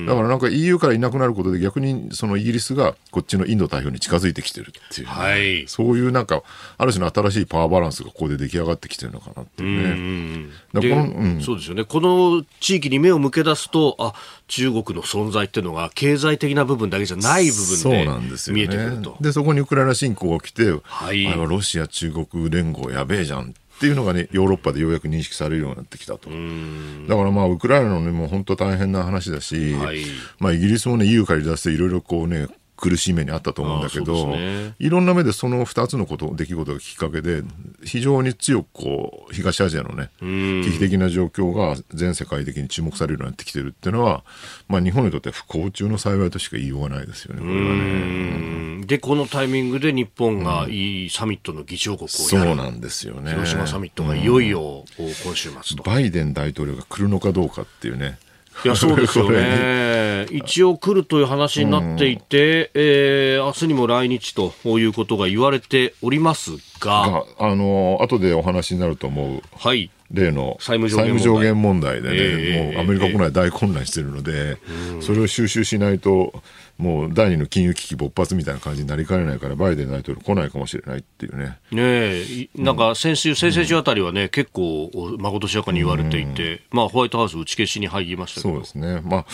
[0.05, 6.43] だからなんか EU からいなくなることで逆にそのイギリスがこっちのインド太平洋に近づいてきてるっていう、ね、はい、そういうなんか
[6.77, 10.49] ある種の新しいパワーバランスがここで出来上がってきてるのかなっていうね。
[10.73, 11.83] うこのうん、そうですよね。
[11.83, 14.13] この地域に目を向け出すと、あ
[14.47, 19.17] 中国の存在っていうのが経済的な部分だけじゃない部分で見えてくると。
[19.19, 22.16] で、ね、そこにウクライナ侵攻が来て、はい、あれはロシア、中国
[22.49, 26.29] 連合やべえじゃんっていうのがね、ヨーロッパでようやく認識されるようになってきたと。
[26.29, 30.01] だからまあ、ウクライナのね、もう本当大変な話だし、はい、
[30.39, 37.41] まあ、イギリスもね、EU から出していろいろこうね、苦しい目にあったと思うんだけど、ね、いろんな目でその2つのこと出来事がきっかけで
[37.83, 44.23] 非常に強くこう東アジアのね危機的な状況が全世界的に注目されるようになってきてるっていうのは、
[44.67, 47.41] まあ、日本にとって不幸中の幸いとしか言いようがないですよね。
[47.41, 48.85] これはね。
[48.85, 53.31] でこのタイミングで日本がいいサミットの議長国をそうなんですよね。
[53.31, 58.19] 広島サミットがいよいよ今週末と、バイデン大統領が来るのかどうかっていうね
[58.65, 60.25] いや、そうですよね。
[60.31, 67.23] 一応来るという話になっていて、うん、えー、明日にも来日ということが言われておりますが。
[67.37, 69.41] あの、後でお話になると思う。
[69.57, 69.89] はい。
[70.11, 76.33] 例の債務上限問題でね、えー、もうアメリカ国内大混乱しているので、えー、それを収集しないと、
[76.77, 81.57] もう第二の金融危機勃発みたいな感じになりかねないから、バイデン大統領来ないかもしれないっていうね。
[81.71, 89.01] ねなんか先週、先々週あたりはね、うん、結構、まことしやかに言われていて、うん、まあ、ホワイトハウス打ち消しに入りましたそうですね。
[89.03, 89.25] まあ、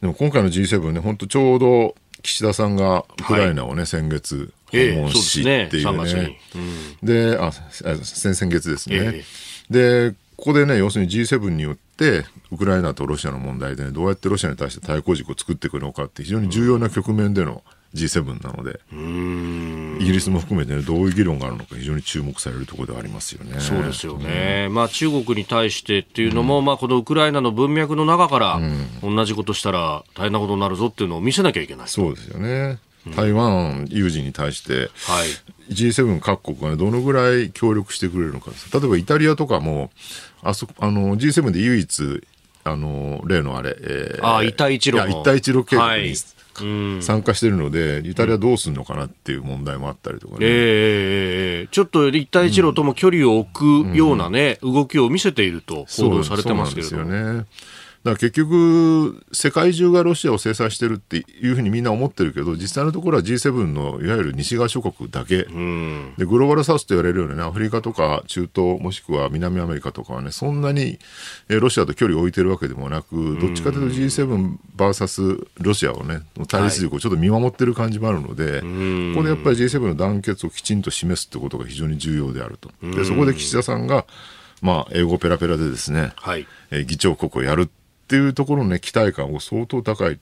[0.00, 6.38] でも今回の G7 ね、本当ちょうど岸田さんがウクライナをね、はい、先月訪問しっていうね。
[6.54, 6.56] え
[7.02, 9.24] え、で、うん、あ、先々月ですね。
[9.70, 11.80] え、で、ここでね、要するに G7 によって、
[12.50, 17.62] ウクライナとロシアの問題で、ね、どうやってロシアに対して対抗軸を作っていくのかって非常に重要な局面での
[17.94, 18.80] G7 なので、
[20.02, 23.60] イギリスも含めて、ね、どういう議論があるのか非常に注目されるところではありますよね。
[23.60, 24.66] そうですよね。
[24.68, 28.60] うん、まあ中国に対してっていうのも、うん、まあこのウクライナの文脈の中から、
[29.02, 31.88] 同じことしたら大変なことになるぞっていうのを見せなきゃいけない。
[31.88, 32.78] そうですよね。
[33.16, 39.90] 台湾有事に対して、はい、G7 各国が、ね、どのぐらい協力してくれるのか例えばイタリアとかも
[40.42, 42.22] あそあの G7 で唯一
[42.64, 46.14] あの例のあれ、えー、あ一帯一路一帯一路計画に、
[47.02, 50.38] 参加してるので、イタリアどうするのかなっていう問題もあったりとかね。
[50.42, 57.02] えー、ちょっと一帯一路とも距離を置くようなね、うん、動きを見せていると報道されてますけれども。
[57.04, 57.46] そうですよね。
[58.04, 70.98] だから結局、世界中がロシアを制裁してるっていうふうにみんな思ってるけど、実際のところは G7 のいわゆる西側諸国だけ、うん、でグローバルサウスと言われるような、ね、アフリカとか中東、もしくは南アメリカとかはね、そんなに
[71.48, 78.66] ロシアと距離を置いてるわけでもなく、どっちかというと G7VS ロシアをね、対立力をちょっと見守ってる感じもあるので、はい、こ
[79.20, 82.68] こでやっぱり G7 の団結をきちんと示すってことが非常に重要であると。
[82.82, 84.06] でそこで岸田さんが
[84.62, 87.68] まあ、英語ペラペラでですね、はい、え議長国をやる
[88.12, 90.18] っていうところの、ね、期待感も相当高い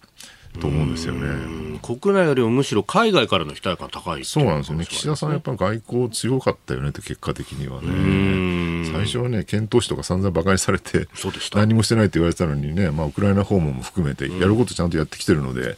[0.61, 1.81] と思うんですよね。
[1.83, 11.09] 国内よりもむしろ海外からの期待感高いそうなんですよね、岸田さん、やっぱり外交強かったよねって、結果的にはね、最初はね、遣唐使とか散々馬鹿にされて、
[11.53, 15.77] 何もしてないって言われてたのにね、まあ、ウクライナ訪問も含めて、やることちゃんとやってきてるので、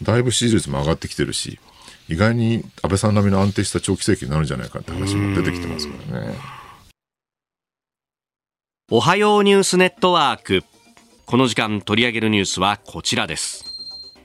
[0.00, 1.58] だいぶ支持率も上がってきてるし、
[2.08, 6.34] 意外に安倍さん並みの安定した長期政権になるんじゃないかって話も出てきてますからね。
[8.92, 10.64] おはようニュースネットワーク。
[11.30, 13.64] この時間取り上げるニュースはこちらです。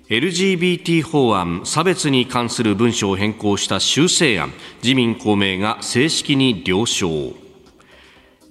[0.09, 7.44] LGBT 法案差別に関する文書を変更した修正案自民公明が正式に了承。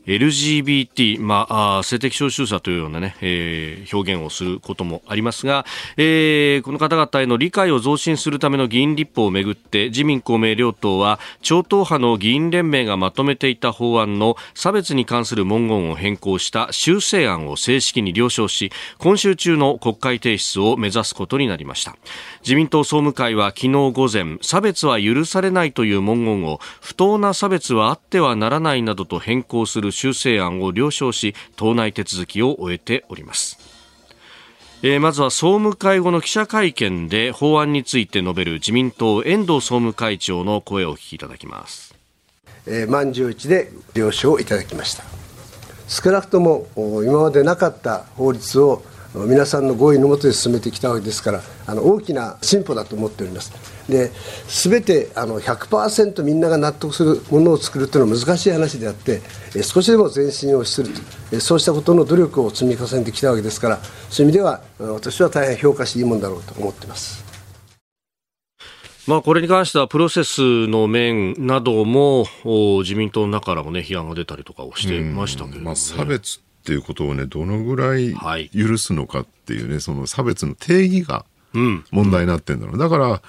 [0.07, 5.65] LGBT、まあ、性的少数者というようなね、えー、表現をすることもありますが、
[5.97, 21.97] えー、この方々への理解を増進するための議員立法をめぐって自民公明両党は超党派の議員連盟がまとめていた法案の差別に関する文言を変更した修正案を正式に了承し今週中の国会提出を目指すことになりました。
[22.43, 33.59] 自民党総務会は昨日午前差別は許されないという文言を不当な差別はあってはならないなどと変更する修正案を了承し党内手続きを終えております。
[34.83, 41.95] えー、まずは総務会後の記者会見で法案について述べる自民党遠藤総務会長の声をお聞きいただきます。
[42.67, 45.05] えー、満場一致で了承いただきました。
[45.89, 48.83] 少なくとも今までなかった法律を
[49.15, 53.74] 皆さんの合意のもとで進めてきたわけですからあの大きな進歩だと思っております。
[53.89, 54.11] で
[54.49, 59.21] 全てあの100%みんなが納得するものを作るというのは難しい話であって
[59.63, 61.41] 少しでも前進をすると。
[61.41, 67.25] そうしたことの努力を積み重ねてきたわけですからそういう意味では私は大変評価していいものだろうと思っています。
[69.07, 72.27] まあ、これに関してはプロセスの面なども
[72.83, 78.15] 自民党の中からも、ね、批判が出たりとかをしてましたけど、ね、まあ、差別っていうことを、ね、どのぐらい
[78.49, 83.21] 許すのかっていうね、はい、その差別の定義が問題になってるんだろう、うん、だから、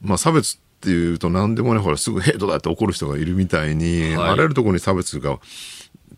[0.00, 5.38] まあ、差別っていうと何でもねほらすぐヘイトだって怒る人がいるみたいに、はい、あらゆるところに差別が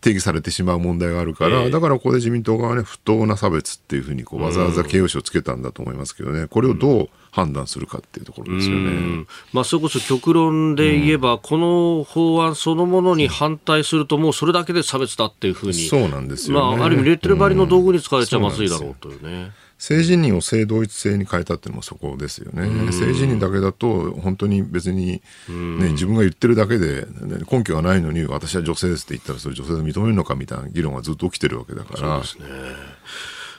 [0.03, 9.25] 定義されてしまう問題があるから、えー、だからここで自民党側はね、不当な差別っていうふうにこうわざわざ形容詞をつけたんだと思いますけどね、これをどう判断するかっていうところですよね。
[9.53, 19.51] まあ、それこそ極論で言えば、うん、この法案そのものに反対すると、もうそれだけで差別だっていうふうに、そうなんですよ、ね、まあ、ある意味、レッテル張りの道具に使われちゃまずいだろうというね。
[19.83, 22.89] 性自認を性同一性に変えたっていうのもそこですよね。
[22.93, 32.23] 性自認だけだと本当に別に、ね、自分が言ってるだけで、ね、根拠がないのに私は女性ですって言ったらそれ女性で認めるのかみたいな議論がずっと起きてるわけだから。
[32.23, 32.63] そうですね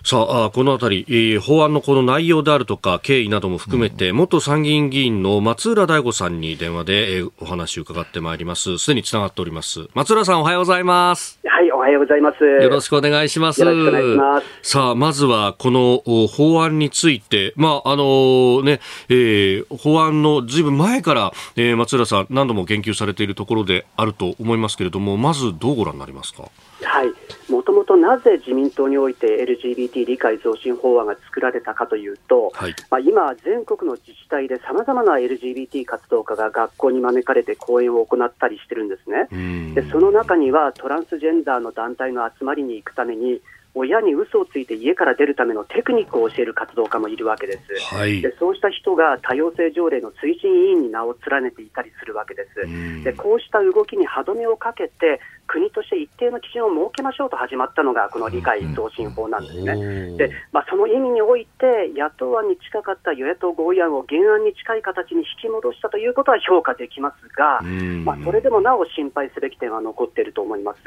[0.02, 8.76] さあ、このあたり、えー、法案のこの内容であるとか、経緯なども含めて、うん、元参議院議員の松浦大吾さんに電話で、えー、お話を伺ってまいります。
[8.76, 9.88] すでにつながっております。
[9.94, 11.40] 松浦さん、おはようございます。
[11.84, 12.42] はようございます。
[12.44, 13.60] よろしくお願いします。
[13.60, 14.70] よろしくお願いします。
[14.70, 26.44] さあ、まずは、この法案について、まあ、あのね、えー、法案のずいぶん前から、えー、松浦さん、何度も言及されているところであると思いますけれども、まずどうご覧になりますか？
[26.84, 27.12] はい、
[27.50, 39.28] もともとなぜ自民党において LGBT 理解増進法案が作られたかというと、はい、まあ、今、全国の自治体でさまざまな LGBT 活動家が学校に招かれて講演を行ったりしてるんですね。
[39.74, 43.40] でその中にはトランスジェンダーの団体の集まりに行くために
[43.74, 67.60] 親に嘘をついて家から出るためのテクニックを教える活動家もいるわけです、はい、でそうした人が多様性条例の推進委員に名を連ねていたりするわけです、でこうした動きに歯止めをかけて国として一定の基準を設けましょうと始まったのがこの理解増進法なんですね、でまあ、その意味において野党案に近かった与野党合意案を原案に近い形に引き戻したということは評価できますが、
[68.04, 70.78] まあ、それでもなお心配すべき点は残っていると思います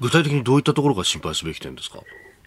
[0.00, 2.00] 具体的にどういったところが心配すべき点ですか？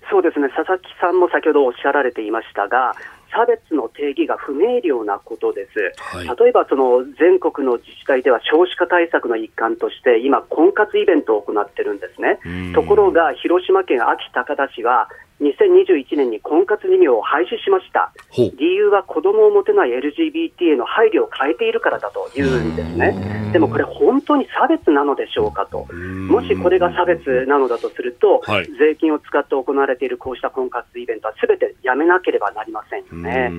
[0.10, 2.94] そうですね佐々木さんも先ほどおっしゃられていましたが、
[3.32, 12.38] 差別の定義が不明瞭なことです、はい、例えばその全国の自治体では少子化対策の一環として、今、婚活イベントを行ってるんですね。
[12.76, 15.10] ところが、広島県安芸高田市は、
[15.44, 33.52] 2021年に婚活事業を廃止しました、理由は子供を持てない LGBT への配慮を変えているからだというんですね、でもこれ、本当に差別なのでしょうかと、もしこれが差別なのだとすると、はい、税金を使って行われているこうした婚活イベントはすべてやめなければなりませんよね。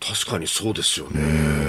[0.00, 1.62] 確かにそうですよね。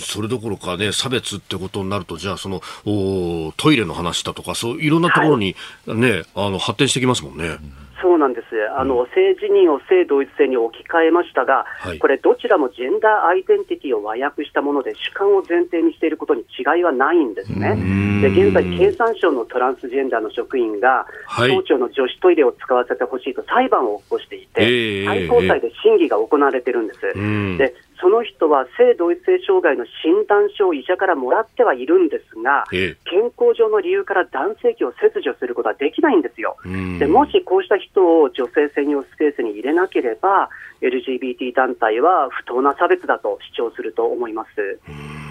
[0.00, 7.56] それどころかね、差別ってことになると、じゃあ、そのおトイレの話だとか、そういろんなところにね、はい、あの発展してきますもんね。
[8.00, 8.46] そうなんです、
[8.76, 17.76] あの性自認を性同一性に置き換えましたが、はい、これ、どちらもジェンダーアイデンティティを和訳したもので、主観を前提にしていることに違いはないんですね。
[18.20, 27.00] で現在、経産省のトランスジェンダーの職員が、はい、省庁の女子トイレを使わせてほしいと裁判を起こしていて、えー、最高裁で審議が行われているんです。
[27.58, 32.64] でその人は性同一性障害の診断書を医者からもらってはいるんですが、
[33.04, 36.56] 健康上の理由から男性器を切除することはできないんですよ。
[36.98, 40.48] でもしこうした人を女性専用スペースに入れなければ、
[40.80, 45.27] LGBT 団体は不当な差別だと主張すると思います。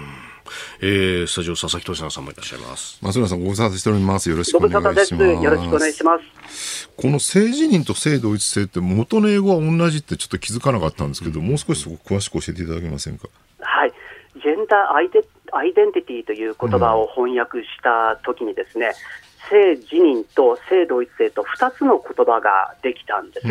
[0.80, 2.98] えー、スタジオ佐々木俊さんもいらっしゃいます。
[3.02, 4.30] 松村さんご無沙汰しております。
[4.30, 4.72] よろしくお願い
[5.06, 5.24] します。
[5.24, 6.18] よろしくお願いしま
[6.48, 6.88] す。
[6.96, 13.28] この性自認と性同一性って元の英語は同じってちょっと気づかなかったんですけど、うん、もう少しそこ詳しく教えていただけませんか？
[13.60, 13.92] はい。
[14.34, 18.94] ジェンダーアイデアイデンティティという言葉を翻訳したときにですね、うん
[19.50, 23.48] 性自認と性同一性と2つの言葉ができたんです。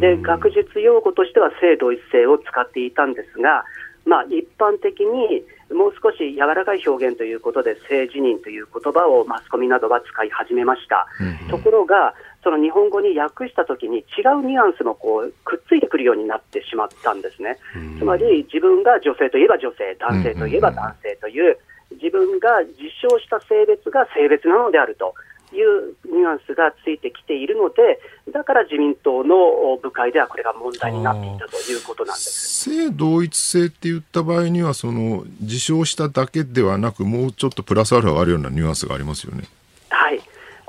[0.00, 3.64] で学術用語としては性同一性を使っていたんですが、
[4.08, 11.06] まあ、一般的にもう少し柔らかい表現ということで、性自認という言葉をマスコミなどは使い始めました。
[11.20, 17.58] うん、ところが、その日本語に訳したときに違うニュアンスもこうくっついてくるようになってしまったんですね。
[17.76, 21.58] うん、つまり自分が女性といえば女性、男性といえば男性という、
[22.00, 22.48] 自分が
[22.80, 25.14] 実証した性別が性別なのであると
[25.56, 28.00] いうニュアンスがついてきているので、
[28.32, 39.44] だから自民党の部会ではこれが問題になっていたということなんです性同一性って言った場合には、その自称しただけではなく、もうちょっとプラスアルファあるようなニュアンスがありますよね。
[39.90, 40.20] はい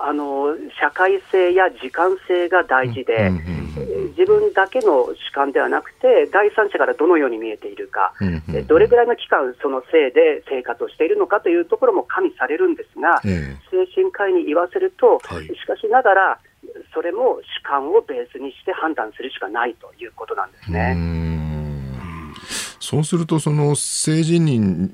[0.01, 3.31] あの社会性や時間性が大事で、
[4.17, 8.13] 自分だけの主観ではなくて、第三者からどのように見えているか、
[8.67, 16.39] どれぐらいの期間、その性で生活をしているのかというところも加味されるんですが、精神科医に言わせると、しかしながら、
[16.93, 20.97] それも主観をベースにして判断するしかないということなんですね。
[22.79, 24.89] そうすると、その性自認、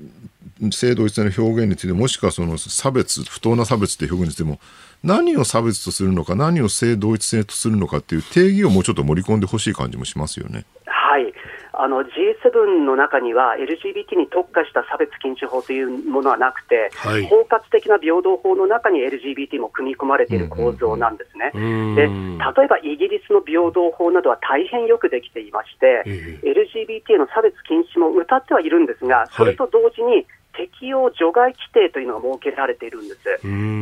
[0.72, 4.60] 性同一性の表現について、もしくはその差別、不当な差別という表現についても、
[5.06, 10.64] 何を差別とするのか、何を性同一性とするのかっていう定義をもうちょっと盛り込んでほしい感じもしますよね。
[10.86, 11.32] はい。
[11.78, 21.52] あの G7 の中には LGBT に特化した差別禁止法というものはなくて、はい、包括的な平等法の中に LGBT も組み込まれている構造なんですね。
[21.52, 26.02] で例えばイギリスの平等法などは大変よくできていまして、
[26.42, 30.26] LGBT への差別禁止も謳ってはいるんですが、それと同時に
[30.56, 33.20] 適用除外規定というのが設けられているんです。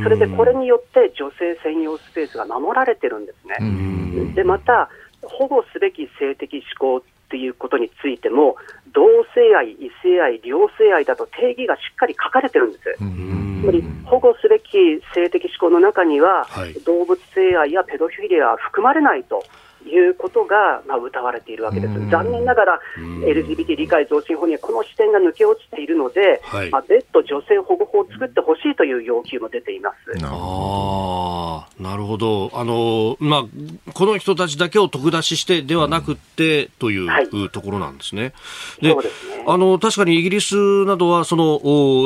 [0.02, 4.34] それでこれによって女性専用スペースが守られてるんですね。
[4.34, 4.88] でまた
[5.22, 8.56] 保護すべき性的指向ということについても
[8.92, 9.02] 同
[9.34, 12.84] 性愛、異性愛、両性愛だと定義がしっかり書かれてるんです。
[12.98, 19.42] つまり保護すべき性的指向の中には、はい、動物性愛やペドフィリアは含まれないと
[19.86, 21.94] いうことが、まあ、謳われているわけです。
[22.10, 29.96] 残念ながら、LGBT 理解増進法にはこの視点が抜け落ちているので、はい、まあ、別途女性保護法を作ってほしいという要求も出ています。
[30.22, 32.50] あなるほど。
[32.54, 38.32] あの、まあ、この人たちだけを得出ししてではなくて、という、はい、ところなんですね。
[38.80, 39.44] で、そうですね。
[39.46, 41.60] あの、確かにイギリスなどは、その、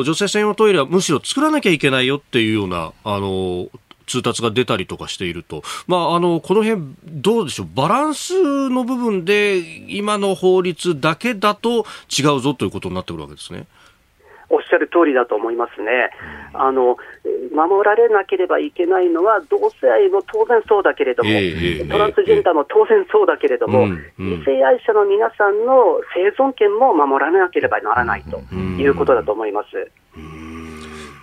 [0.04, 3.68] 女性専用トイレはむしろ作らなきゃいけないよっていうような、あの、
[4.08, 13.66] 通達が出たりとかしていると、まあ、あのこの辺どうでしょう、バランスの部分で今の法律だけだと違うぞということになってくるわけですね。
[14.50, 16.10] おっしゃる通りだと思いますね、
[16.54, 16.96] あの
[17.52, 23.86] 守られなければいけないのは、同性愛も当然そうだけれども、えー、トランスジェンダーも当然そうだけれども、
[24.18, 29.90] 異性愛者の皆さんの生存権も守らなければならないということだと思います。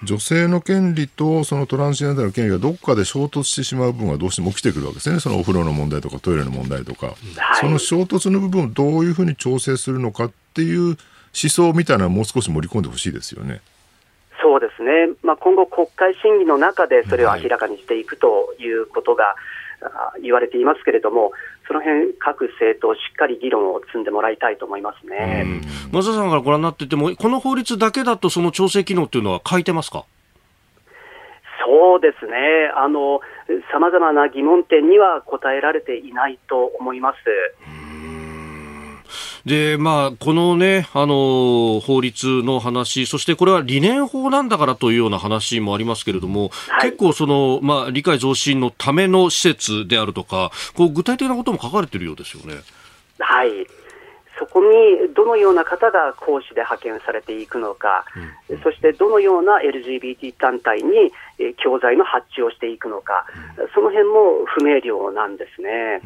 [0.06, 7.16] 女性の権利とそのトランスジェンダーの権利がどこかで衝突してしまう部分がどうしても起きてくるわけですね、そのお風呂の問題とかトイレの問題とか、はい、
[7.60, 10.96] その衝突の部分をどういうふうに調整するのかっていう思
[11.34, 13.62] 想みたいなのをもう少し盛り込んでほしいですよね。
[14.42, 19.36] そうですね、まあ、今後、国会審議の中でそれを明らかにしていくということが、
[20.22, 21.32] 言われていますけれども、
[21.68, 25.46] その辺各政党、しっかり議論を積んでもらいたいと思いますね。
[25.92, 30.06] 松田さんからご覧になってても、この法律だけだと、その調整機能っていうのは書いてますか？
[31.66, 32.72] そうですね、
[33.72, 37.18] さまざまな疑問点には答えられていないと思います。
[39.46, 52.56] で、まあ、このね、あの、法律の話、そしてこれは理念法なんだからというような話もありますけれども、はい、結構その、まあ、理解増進のための施設であるとか、こう具体的なことも書かれているようですよね。
[53.20, 53.50] はい。
[54.38, 58.04] そこにどのような方が講師で派遣されていくのか、
[58.50, 61.12] うん、そしてどのような LGBT 団体に
[61.64, 63.26] 教材の発注をしていくのか、
[63.58, 66.02] うん、その辺も不明瞭なんですね。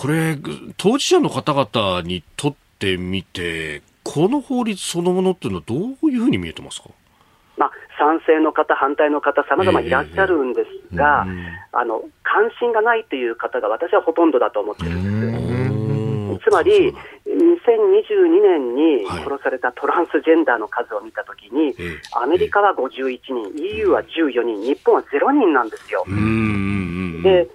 [0.00, 0.38] これ、
[0.78, 6.88] 当事者の方々にとってみて、この法律そのものっていうのはどういうふうに見えてますか？
[7.58, 15.20] まあ、賛成の方、反対の方、さまざまいらっしゃるんですが、えーあの、関心がないという方が私はほとんどだと思ってるん
[16.38, 16.48] です。
[16.48, 16.94] つまり、
[17.26, 21.74] 2022年に殺されたトランスジェンダーの数を見たときに、
[22.16, 26.06] アメリカは51人、EU は14人、日本は0人なんですよ。
[27.22, 27.50] で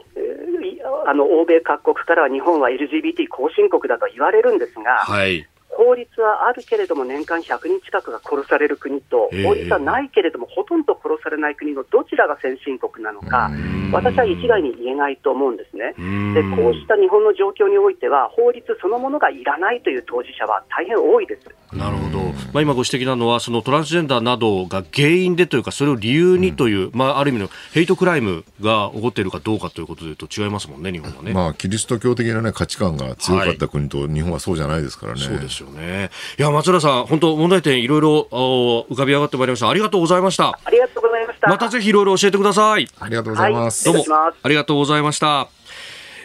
[1.05, 13.51] あの欧米各国からは日本は LGBT 後進国だと言われるんですが、はい、法律はあるけれども年間100人近くが殺される国と、法律はないけれどもほとんど殺されない国のどちらが先進国なのか、
[13.91, 15.93] 私は一概に言えないと思うんですね。
[16.33, 21.75] で、こうした日本の状況においては、法律そのものがいらないという当事者は大変多いです。
[21.75, 22.15] なるほど。
[22.53, 31.33] まあ、今ご指摘なのは、そのトランスジェンダーなどが原因でというか、それを理由にという、うん、まあ、ある意味のヘイトクライムが起こっているかどうかということでいうと違いますもんね、日本はね。
[31.33, 35.19] まあ、キリスト教的な、ね、価値観が強かった国と日本はそうじゃないですからね。
[35.19, 36.09] はい、そうですよね。
[36.37, 39.69] いや、松浦さん、本当問題点いろいろ浮かび上がってまいりました。
[39.69, 40.59] ありがとうございました。
[40.63, 41.49] ありがとうございました。
[41.49, 42.87] またぜひいろいろ教えてください。
[42.99, 43.89] ありがとうございます。
[43.89, 45.49] はい、どうもありがとうございました。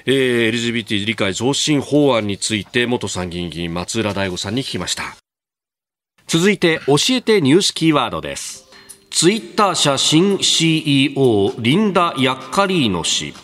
[0.07, 5.17] えー、LGBT 理解増進法案について元参議院議員松浦大吾さんに聞きました
[6.27, 8.67] 続いて教えてニュースキーワードです
[9.11, 13.35] ツイッター社新 CEO リンダ・ヤッカリーノ氏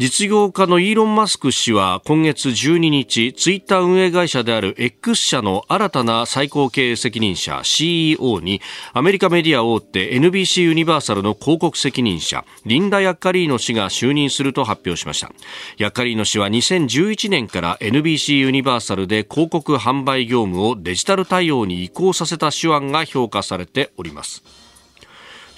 [0.00, 8.62] 実業家のイーロン・マスク氏は今月12日ツイッター運営会社である X 社の新たな最高経営責任者 CEO に
[8.94, 15.32] アメリカメディア大手 NBC ユニバーサルの広告責任者リンダ・ヤッカリーノ氏が就任すると発表しました。
[15.76, 24.69] ヤッカリーノ氏は2011年から NBC ユニバーサルで広告販売業務をデジタル対応に移行させた手腕が評価されております。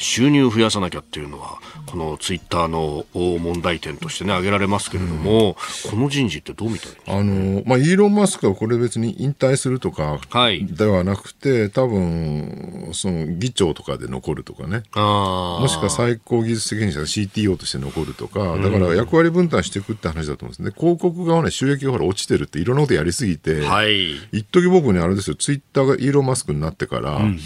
[0.03, 10.20] 収入を増やさなきゃっていうのはこのツイッターの問題点としてね挙げられますけれども、うん、この人事ってどう見たらあの、まあ、イーロン・マスクはこれ別に引退するとか
[10.62, 14.82] ではなくて、はい、多分その議長とかで残るとかね。
[14.94, 20.72] もしくは最高技術責任者が CTO として残るとかだから役割分担していくって話だと思うんですね。
[20.76, 27.38] 広告側ね収益がほら落ちてるっていろんなことやりすぎて、はい、一時僕ねあれですよツイッターがイーロン・マスクになってから、うんうん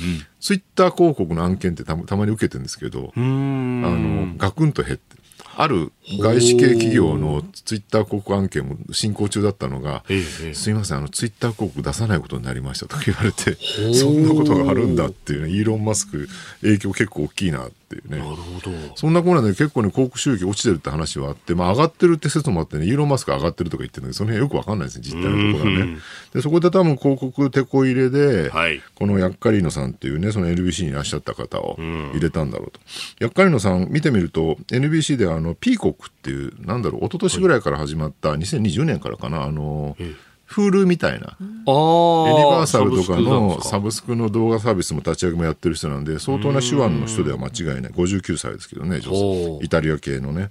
[0.47, 5.16] ツイッター広告の案件ってたたまに受けてるんですけど、あの、ガクンと減って、
[5.59, 5.91] ある
[6.21, 10.05] 外資系企業のツイッター広告案件も進行中だったのが、
[10.53, 13.57] すみません、あの、ツイッター広告出さないことになりましたと言われて、
[13.95, 16.29] そんなことがあるんだっていうね、イーロン・マスク
[16.61, 18.19] 影響結構大きいなっていうね。
[18.19, 18.71] なるほど。
[18.97, 25.99] そんなコーナーで結構ね、広告収益落ちてるって話はあって、まあ上がってるって説もあってね、イーロン・マスク上がってるとか言ってるんだけど、その辺よくわかんないですね、実態のところはね。
[26.35, 32.81] で、そこで多分広告手こ入れで、はい、このヤッカリーノさんっていうね、その NBC にいらっしゃった方を入れたんだろうと。
[33.21, 39.97] ヤッカリーノさん見てみると、NBC ではあの、ピーコックっていう、なんだろう、一昨年ぐらいから始まった、2020年からかな、あの、
[40.45, 44.29] フールみたいな、ユニバーサルとかのサブスクの。
[44.31, 47.93] 動画サービスも立ち上げもやってる人なんで、相当な手腕の人では間違いない。
[47.93, 49.59] 59歳ですけどね、女性。
[49.63, 50.51] イタリア系のね。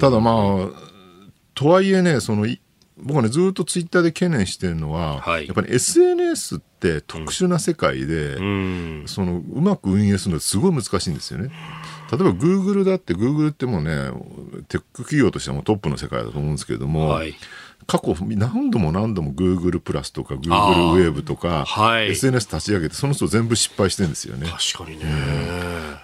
[0.00, 0.94] ただまあ、
[1.54, 2.46] とはいえね、その、
[2.96, 11.50] 僕はね、ずっとツイッターで懸念してるのは、はい、やっぱり SNS って特殊な世界で、うん、そのうまく運営するのすごい難しいんですよね。
[12.16, 14.10] 例えばグーグルだってグーグルってもうね
[14.68, 17.34] テック企業としてはもトップの世界だと思うんですけれども、はい、
[17.86, 24.46] 過去何度も何度も Google プラスとか Google ウェブとか、はい、SNS 立ち上げてその人全部失敗してるんですよね。
[24.46, 25.04] 確かにね、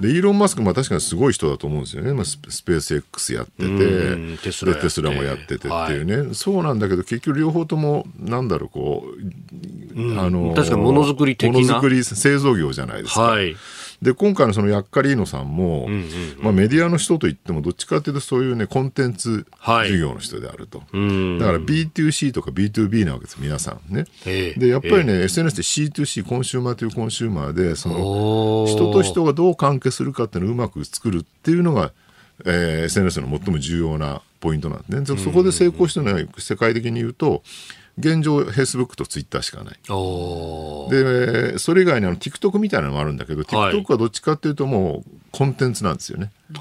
[0.01, 9.05] うん、でイーロン・マスクも確かにすごい人だと思うんですよね、まあ、スペース X やっててテスラテスラもやっててっていうね、はい、そうなんだけど結局両方ともなんだろうこ
[9.95, 11.61] う、うん、あの確かにものづくり的な。
[11.61, 13.23] ものづくり製造業じゃないですか。
[13.23, 13.57] はい
[14.03, 16.09] で今回のそのヤッカリーノさんも、うんうんうん、
[16.43, 24.07] まあ、メディアの人といってもどっちかというとそういうねコンテンツ事業の人であると、はい、だから B2C とか B2B なわけです皆さんね。
[24.25, 31.93] でやっぱりね SNS で C2C コンシューマーというコンシューマーでその人と人がどう関係するかっていうのをうまく作るっていうのが、
[32.47, 37.43] えー、SNS の最も重要なポイントなんで、ね、そこで成功してるのは世界的に言うと
[38.01, 39.79] 現状、フェイスブックとツイッターしかない。
[40.91, 46.33] で、それ以外にあの TikTok みたいなのもあるんだけど、TikTok はどっちかっていうともうコンテンツなんですよね。
[46.51, 46.59] みん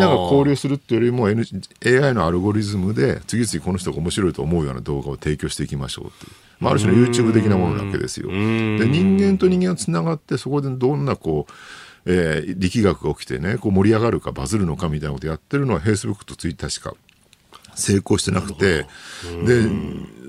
[0.00, 1.44] なが交流するっていうよりも、N、
[1.84, 6.32] AI のアルゴリズムで次々この人が面白いと思うような動画を提供していきましょうっていう。
[6.60, 8.28] まあ、ある種の YouTube 的なものなわけですよ。
[8.28, 11.52] で、人間と人間がつながって、そこでどんなこう、
[12.06, 16.94] えー、力学が起きてね、こう盛り上がるかバズるのかみたいなことやってるのは Facebook と Twitter しか
[17.74, 18.86] 成功してなくて、
[19.44, 19.68] で、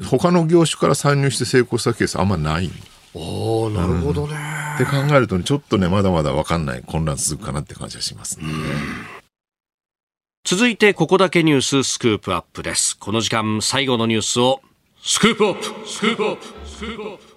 [0.06, 2.70] 他の業種から参入して成功したケースあんまない。
[3.16, 4.36] おなるほどね、
[4.76, 8.46] って考えると、ね、ちょっとね、まだまだ分かんない混乱続くかなって感じがしますね。
[10.46, 12.98] 続いて、ここだけニューススクープアップです。
[12.98, 14.62] この時間、最後のニュースを、
[15.04, 17.34] スクープアップスクープアップスクープアップ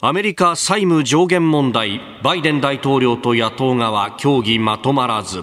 [0.00, 5.42] アメリカ債務上限問題、バイデン大統領と野党側、協議まとまらず。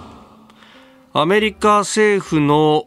[1.14, 2.86] アメリカ政府の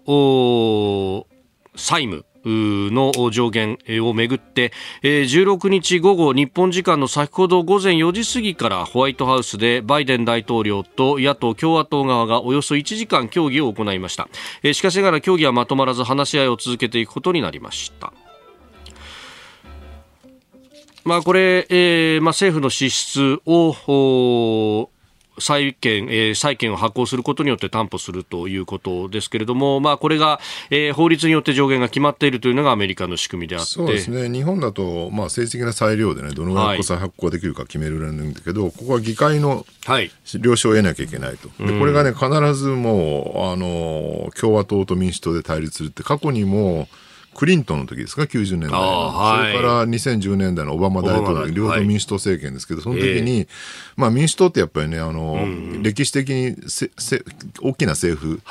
[1.76, 4.72] 債務の上限をめぐって
[5.04, 14.28] 16日午後日本時間の先ほど午前4時過ぎからホワイトハウスでバイデン大統領と野党・共和党側がおよそ1時間協議を行いました。
[14.74, 18.12] しかしながら協議はまとまらず話し合いを続けていくことになりました。
[21.04, 24.90] まあ、これ、えーまあ、政府の支出を
[25.40, 33.72] 債券、えー、債券を発行することによって担保するということですけれども、まあ、これが、えー、法律によって上限が決まっているというのがアメリカの仕組みであって。
[33.72, 39.66] そうですね、日本だと、まあ、政治的な裁量でね、どのぐらい国債発行できるか決めるんだけど、はい、ここは議会の
[40.40, 46.88] 了承を得なきゃいけないと、でこれがね、必ずもうあの共和党と民主党で対立するって、過去にも、
[47.36, 53.48] クリントンの時ですか、90年代はい、それから2010年代のオバマ大統領、両党民主党政権ですけど、その時に、えー、
[53.98, 57.24] まあ民主党ってやっぱりね、あの、うん、歴史的にせせ
[57.62, 58.42] 大きな政府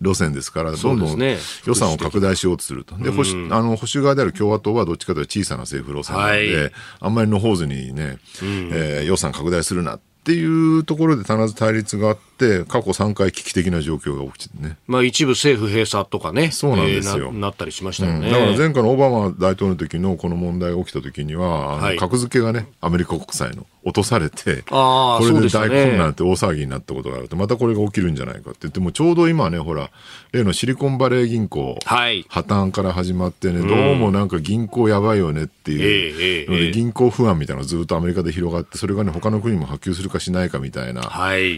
[0.00, 1.18] 路線ですから、はい、どんどん
[1.66, 2.96] 予算を拡大しようとすると。
[2.96, 12.29] で、保守、あの保守側である共和党はどっちかというと小さな政府路線なので、はい、あんまりのほうずにね、うん、えー、予算拡大するなっていうところで必ず対立があって、
[12.66, 14.76] 過去3回危機的な状況が起きてね。
[14.86, 16.50] まあ一部政府閉鎖とかね。
[16.50, 17.26] そうなんですよ。
[17.26, 29.90] えー、ななったりしましたよね、うん、だから前回のオバマ大統領の時のこの問題が起きた時には、はい、格付けがね、アメリカ国債の落とされて、これで大混乱って大騒ぎになったことがあると、またこれが起きるんじゃないかって言って、もちょうど今ね、ほら、
[30.32, 41.02] 例のシリコンバレー銀行、はい、破綻から始まってね、どうもなんか銀行やばいよねっていうので、銀行不安みたいなのがずっとアメリカで広がって、それがね、他の国にも波及するかしないかみたいな、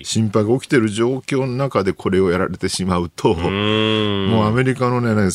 [0.05, 5.31] 心配が起きてる状況の中でこれをやられてしまうと、もうアメリカのね、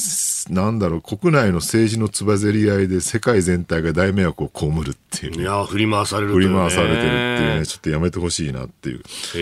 [0.50, 9.02] なんだろう、国内の政治のつばぜり合いで世界全体が大迷惑を被るっていう、ね、いや、振り回される、ね、振り回されてるっていうね、ちょっとやめてほしいなっていう。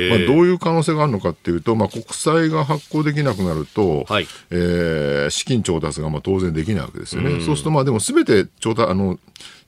[0.10, 7.32] まあ、どういう可能性があるのかっていうと、まあ、国債が発行できなくなると、はい、えー、資金調達がまあ当然できないわけですよね。
[7.32, 9.20] うそうすると、まあ、でもすべて調達、あの、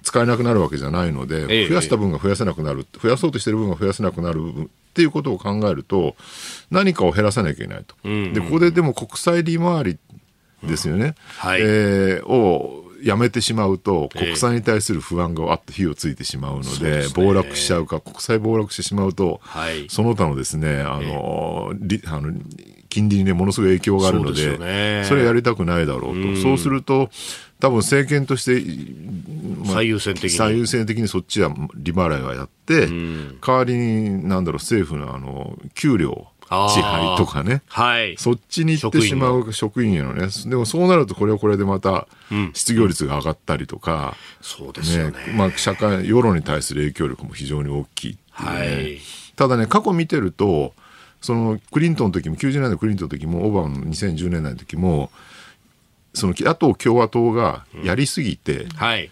[0.07, 6.15] 使えなくなるわけじゃないので、増やした分が増やせなくなる、増やそうとしてる分が増やせなくなるっていうことを考えると、
[6.71, 7.95] 何かを減らさなきゃいけないと。
[8.05, 9.97] で、ここででも国債利回り
[10.63, 11.15] ですよね。
[11.39, 22.31] はい、えー、をやめてしまうと、国債に対する不安があって火をついてしまうので、えー、暴落しちゃうか、国債暴落してしまうと、はい、その他のですね、あの、えー、あの
[22.89, 26.31] 金利にね、ものすごい影響があるので、そね、それやりたくないだろうと。
[26.31, 27.09] うそうすると、
[27.59, 28.61] 多分政権として、
[29.65, 30.29] まあ、最優先的に。
[30.29, 32.87] 最優先的にそっちは利払いはやって、
[33.45, 42.07] 代わりに、なんだろう、政府のあの、給料、支配とかね、はい、そっちに行ってしまう職員へのね、でもそうなるとこれはこれでまた
[42.53, 45.13] 失業率が上がったりとか、うん、そうですね。
[45.35, 48.99] まあ、社会、世論に対する影響力も非常に大きいい、ね、はい、
[49.35, 50.73] ただね、過去見てると、
[51.21, 55.11] そのクリントンの時も、90年代のクリントンの時も、オバマの2010年代の時も、
[56.17, 59.09] その野党・共和党がやりすぎて、うん、はい、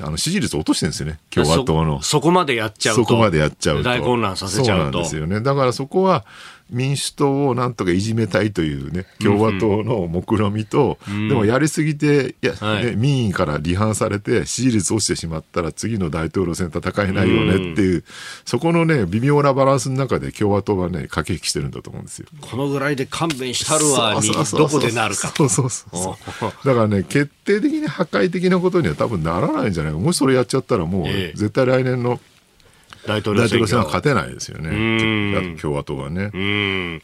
[0.00, 2.02] あの支持率落としてるんですよね、共和党の。
[2.02, 3.02] そこまでやっちゃうと。
[3.02, 3.82] そこまでやっちゃうと。
[3.84, 4.82] 大混乱させちゃうと。
[4.84, 5.40] そうなんですよね。
[5.40, 6.24] だからそこは、
[6.72, 18.04] 民主党をなんとかいじめたいというね、共和党の目論みと、うん、でもやりすぎて、いや、はい、ね、民意から離反されて支持率落ちてしまったら次の大統領選戦えないよねっていう、うん、
[18.44, 22.26] そこのね、微妙なバランスの中で共和党はね、駆け引きしてるんだと思うんですよ。
[22.40, 25.32] このぐらいで勘弁したるわに、どこでなるか。
[25.36, 29.98] そうそうそうだからね、決定的に破壊的なことには多分ならないんじゃないか。
[29.98, 31.06] もしそれやっちゃったらもう、
[31.36, 32.18] 絶対来年の
[33.06, 33.84] 大統領選は。
[33.84, 36.30] 勝てないですよね、共和党はね。
[36.30, 36.36] と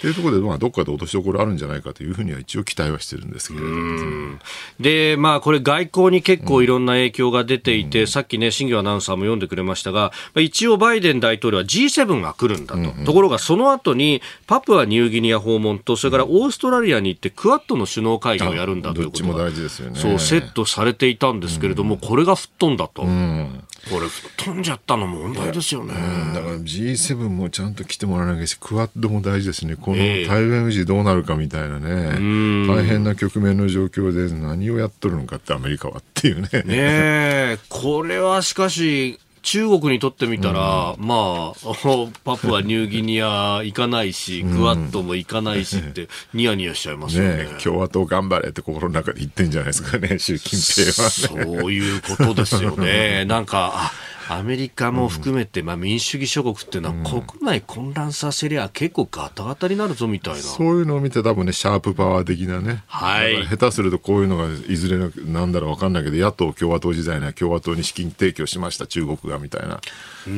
[0.07, 4.39] いうところで、まあ、どっかで落としどころあるんじゃないかというふうには一応期待はしてるんですけれども。
[4.81, 12.81] で、まあ、これ外交に結構いろんな影響が出ていて、うん、さっきね、新業アナウンサーも読んでくれましたが、一応バイデン大統領は G7 が来るんだと。
[12.81, 19.51] うんうん、ところが、その後にパプアニューギニア訪問と、それからオーストラリアに行ってクアッドの首脳会議をやるんだということが、
[19.95, 23.03] そう、セットされていたんですけれども、これが吹っ飛んだと。
[23.03, 24.07] うんこれ、
[24.37, 25.95] 飛んじゃったの問題ですよね。
[26.35, 29.77] だから G7 もちゃんと来てもらわなきゃし、クワッドも大事ですね。
[29.77, 36.49] この台湾維持どうなるかみたいなね、えー、大変な局面の状況で何をやっとるのかってアメリカはっていうね。
[36.65, 39.19] ねこれはしかし、
[39.51, 41.69] 中国にとってみたら、うん、まあ、
[42.23, 47.45] パプアニューギニア行かないし、クワッドも行かないしって、 ニヤニヤしちゃいますよね。
[47.45, 53.25] ね共和党頑張れって心の中で言ってんじゃないですかね、習近平は、ね、そういうことですよね。
[53.25, 53.93] なんか、あ
[54.31, 60.41] アメリカも含めて、まあ、民主主義諸国っていうのは、国内混乱させりゃ結構ガタガタになるぞみたいな。
[60.41, 62.85] そういうのを見て多分ね、シャープパワー的なね。
[62.87, 63.47] はい。
[63.47, 64.99] 下手するとこういうのがいずれ
[65.31, 69.81] なんだろうわかんないけど、野党共和党時代には共和党に資金提供しました、中国がみたいな。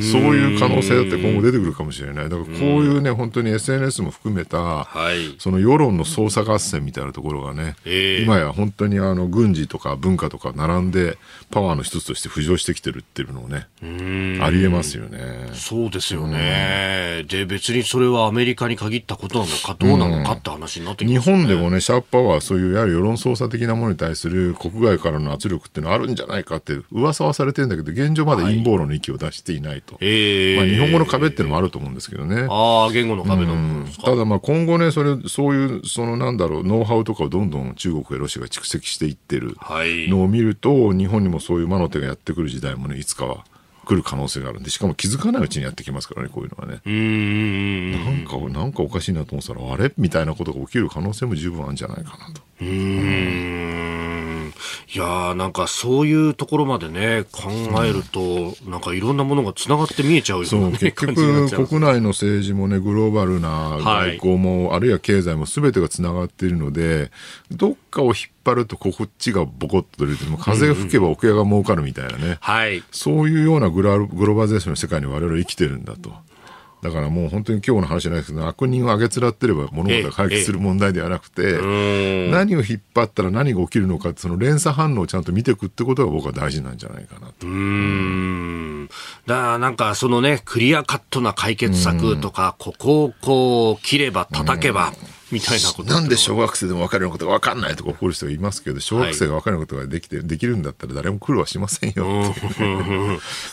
[0.01, 2.28] そういう可能性だって今後出てくるかもしれない。
[2.28, 11.18] だからこういうね、本当に SNS も含めた、はい、その世論の操作合戦みたいなところがね、えー、今や本当にあの軍事とか文化とか並んで
[11.51, 15.49] パワーの一つとして浮上してきてるっていうのをね、ありえますよね。
[15.55, 17.24] そうですよね。
[17.28, 29.95] で、別にそれはアメリカに限ったことなのかどうなのかって話になってきます、ね、日本でもね、シャープパワー、そういうやはり世論操作的なものに対する国外からの圧力っていうのはあるんじゃないかって噂はされてるんだけど、現状まで陰謀論の域を出していないと。
[29.95, 32.47] はい、えー、まあ、日本語の壁っていうのもあると思うんですけどね。
[32.51, 39.57] ああ、言語の壁の、うん、ただまあ今後ね、それ、そういう、そのなんだろう、ノウハウとかをどんどん中国やロシアが蓄積していってる
[40.09, 43.45] のを見ると、はい、日本にもそういう魔の手がやってくる時代もね、いつかは
[43.85, 46.81] 来る可能性があるんで、しかも気づかないうちにやってきますからね、こういうのはね。
[46.85, 49.93] うんなんか、なんかおかしいなと思ったら、あれ？
[49.97, 52.43] みたいなことが起きる可能性も十分あるんじゃないかなと。
[52.61, 54.30] うん。
[54.93, 57.51] いやなんかそういうところまでね、考
[57.84, 67.12] えると、うん、なんかいろんなものがつながって見えちゃうような、ね、結局、国内の政治もね、グローバルな外交も、はい、あるいは経済もすべてがつながっているので、
[67.53, 68.14] どっかを引っ
[68.45, 76.12] 張るとこっちがボコッと出て、風が吹けば奥屋が儲かるみたいなね、はい、そういうようなグログローバリゼーションの世界に我々は生きてるんだと。
[76.83, 81.59] だからもう本当に今日の話じゃないですけど悪人をあげつらってれば物事が解決する問題ではなくて
[82.31, 87.47] 何を引っ張ったら何が起きるのかその連鎖反応をちゃんと見ていくってことが僕は大事なんじゃないかなと。
[87.47, 88.89] うん
[89.26, 94.93] だからなんかそのねクリアカットな解決策とかここをこう切れば叩けば。
[95.31, 95.93] みたいなこと。
[95.93, 102.35] なんで小学生でも分かるようなことが分かんないとか怒る人がいますけど小学生が分かることができて、はい、できるんだったら誰も苦労はしませんよ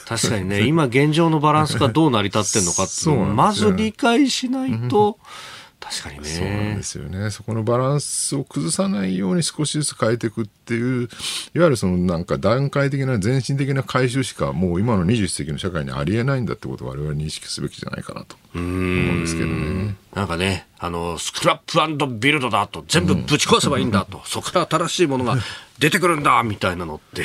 [0.05, 5.19] 確かにね今現状のバランスがどう成り立ってるのかっていうのをまず理解しないと。
[5.79, 6.25] 確かにね。
[6.25, 7.31] そうなんですよね。
[7.31, 11.03] そこのバランスを崩さないように少しずつ変えていくっていう、
[11.55, 19.95] いわゆるそのなんか段階的な全身的な回収しかもう今の21世紀の社会にありえないんだってことを我々認識すべきじゃないかなと思うんですけどね。
[20.13, 25.37] なんかね、あの、スクラップビルドだと、全部ぶち壊せばいいんだと、うん、そこから新しいものが
[25.79, 27.23] 出てくるんだみたいなのって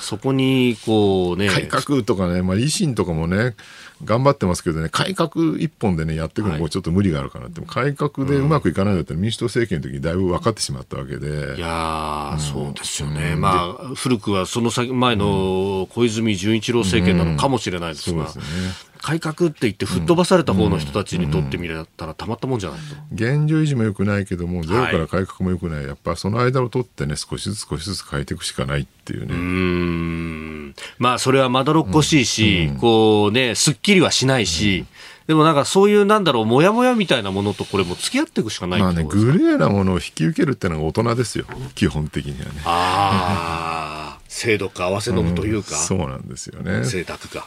[0.00, 1.48] そこにこうね。
[1.48, 3.56] 改革とかね、まあ維新とかもね、
[4.04, 11.56] 頑張ってますけどね、改革一本でね、やっていくのもちょっと無理があるかなって、はい、改革でうまくいかないんだったら民主党政権の時にだいぶ分かってしまったわけで。
[11.56, 13.34] いや、うん、そうですよね。
[13.36, 18.87] まあ、古くはその先前の小泉純一郎政権なのかもしれないですが、うん、そうですね。
[19.08, 22.84] 改革って言って吹っ飛ばされた方の人たちにとってみれたらたまったもんじゃないと、
[23.14, 29.32] 現状維持もよくないけどもゼロから改革もよくない、はい、やっぱその間を取ってね少しずつ少しずつ変えていくしかないっていうね。
[29.32, 30.74] うん。
[30.98, 34.86] まあそれはまどろっこしいし、うん、こうねすっきりはしないし、うん。
[35.28, 42.60] でもなんかそういうなんだろう、もやもやみたいなものとこれも付き合っていくしかないまあね、グレーなものを引き受けるっていうのが大人ですよ、基本的にはね。
[42.66, 46.84] ああ、 制度か合わせ飲むというか、うん、そうなんですよね。
[46.84, 47.46] 贅沢か。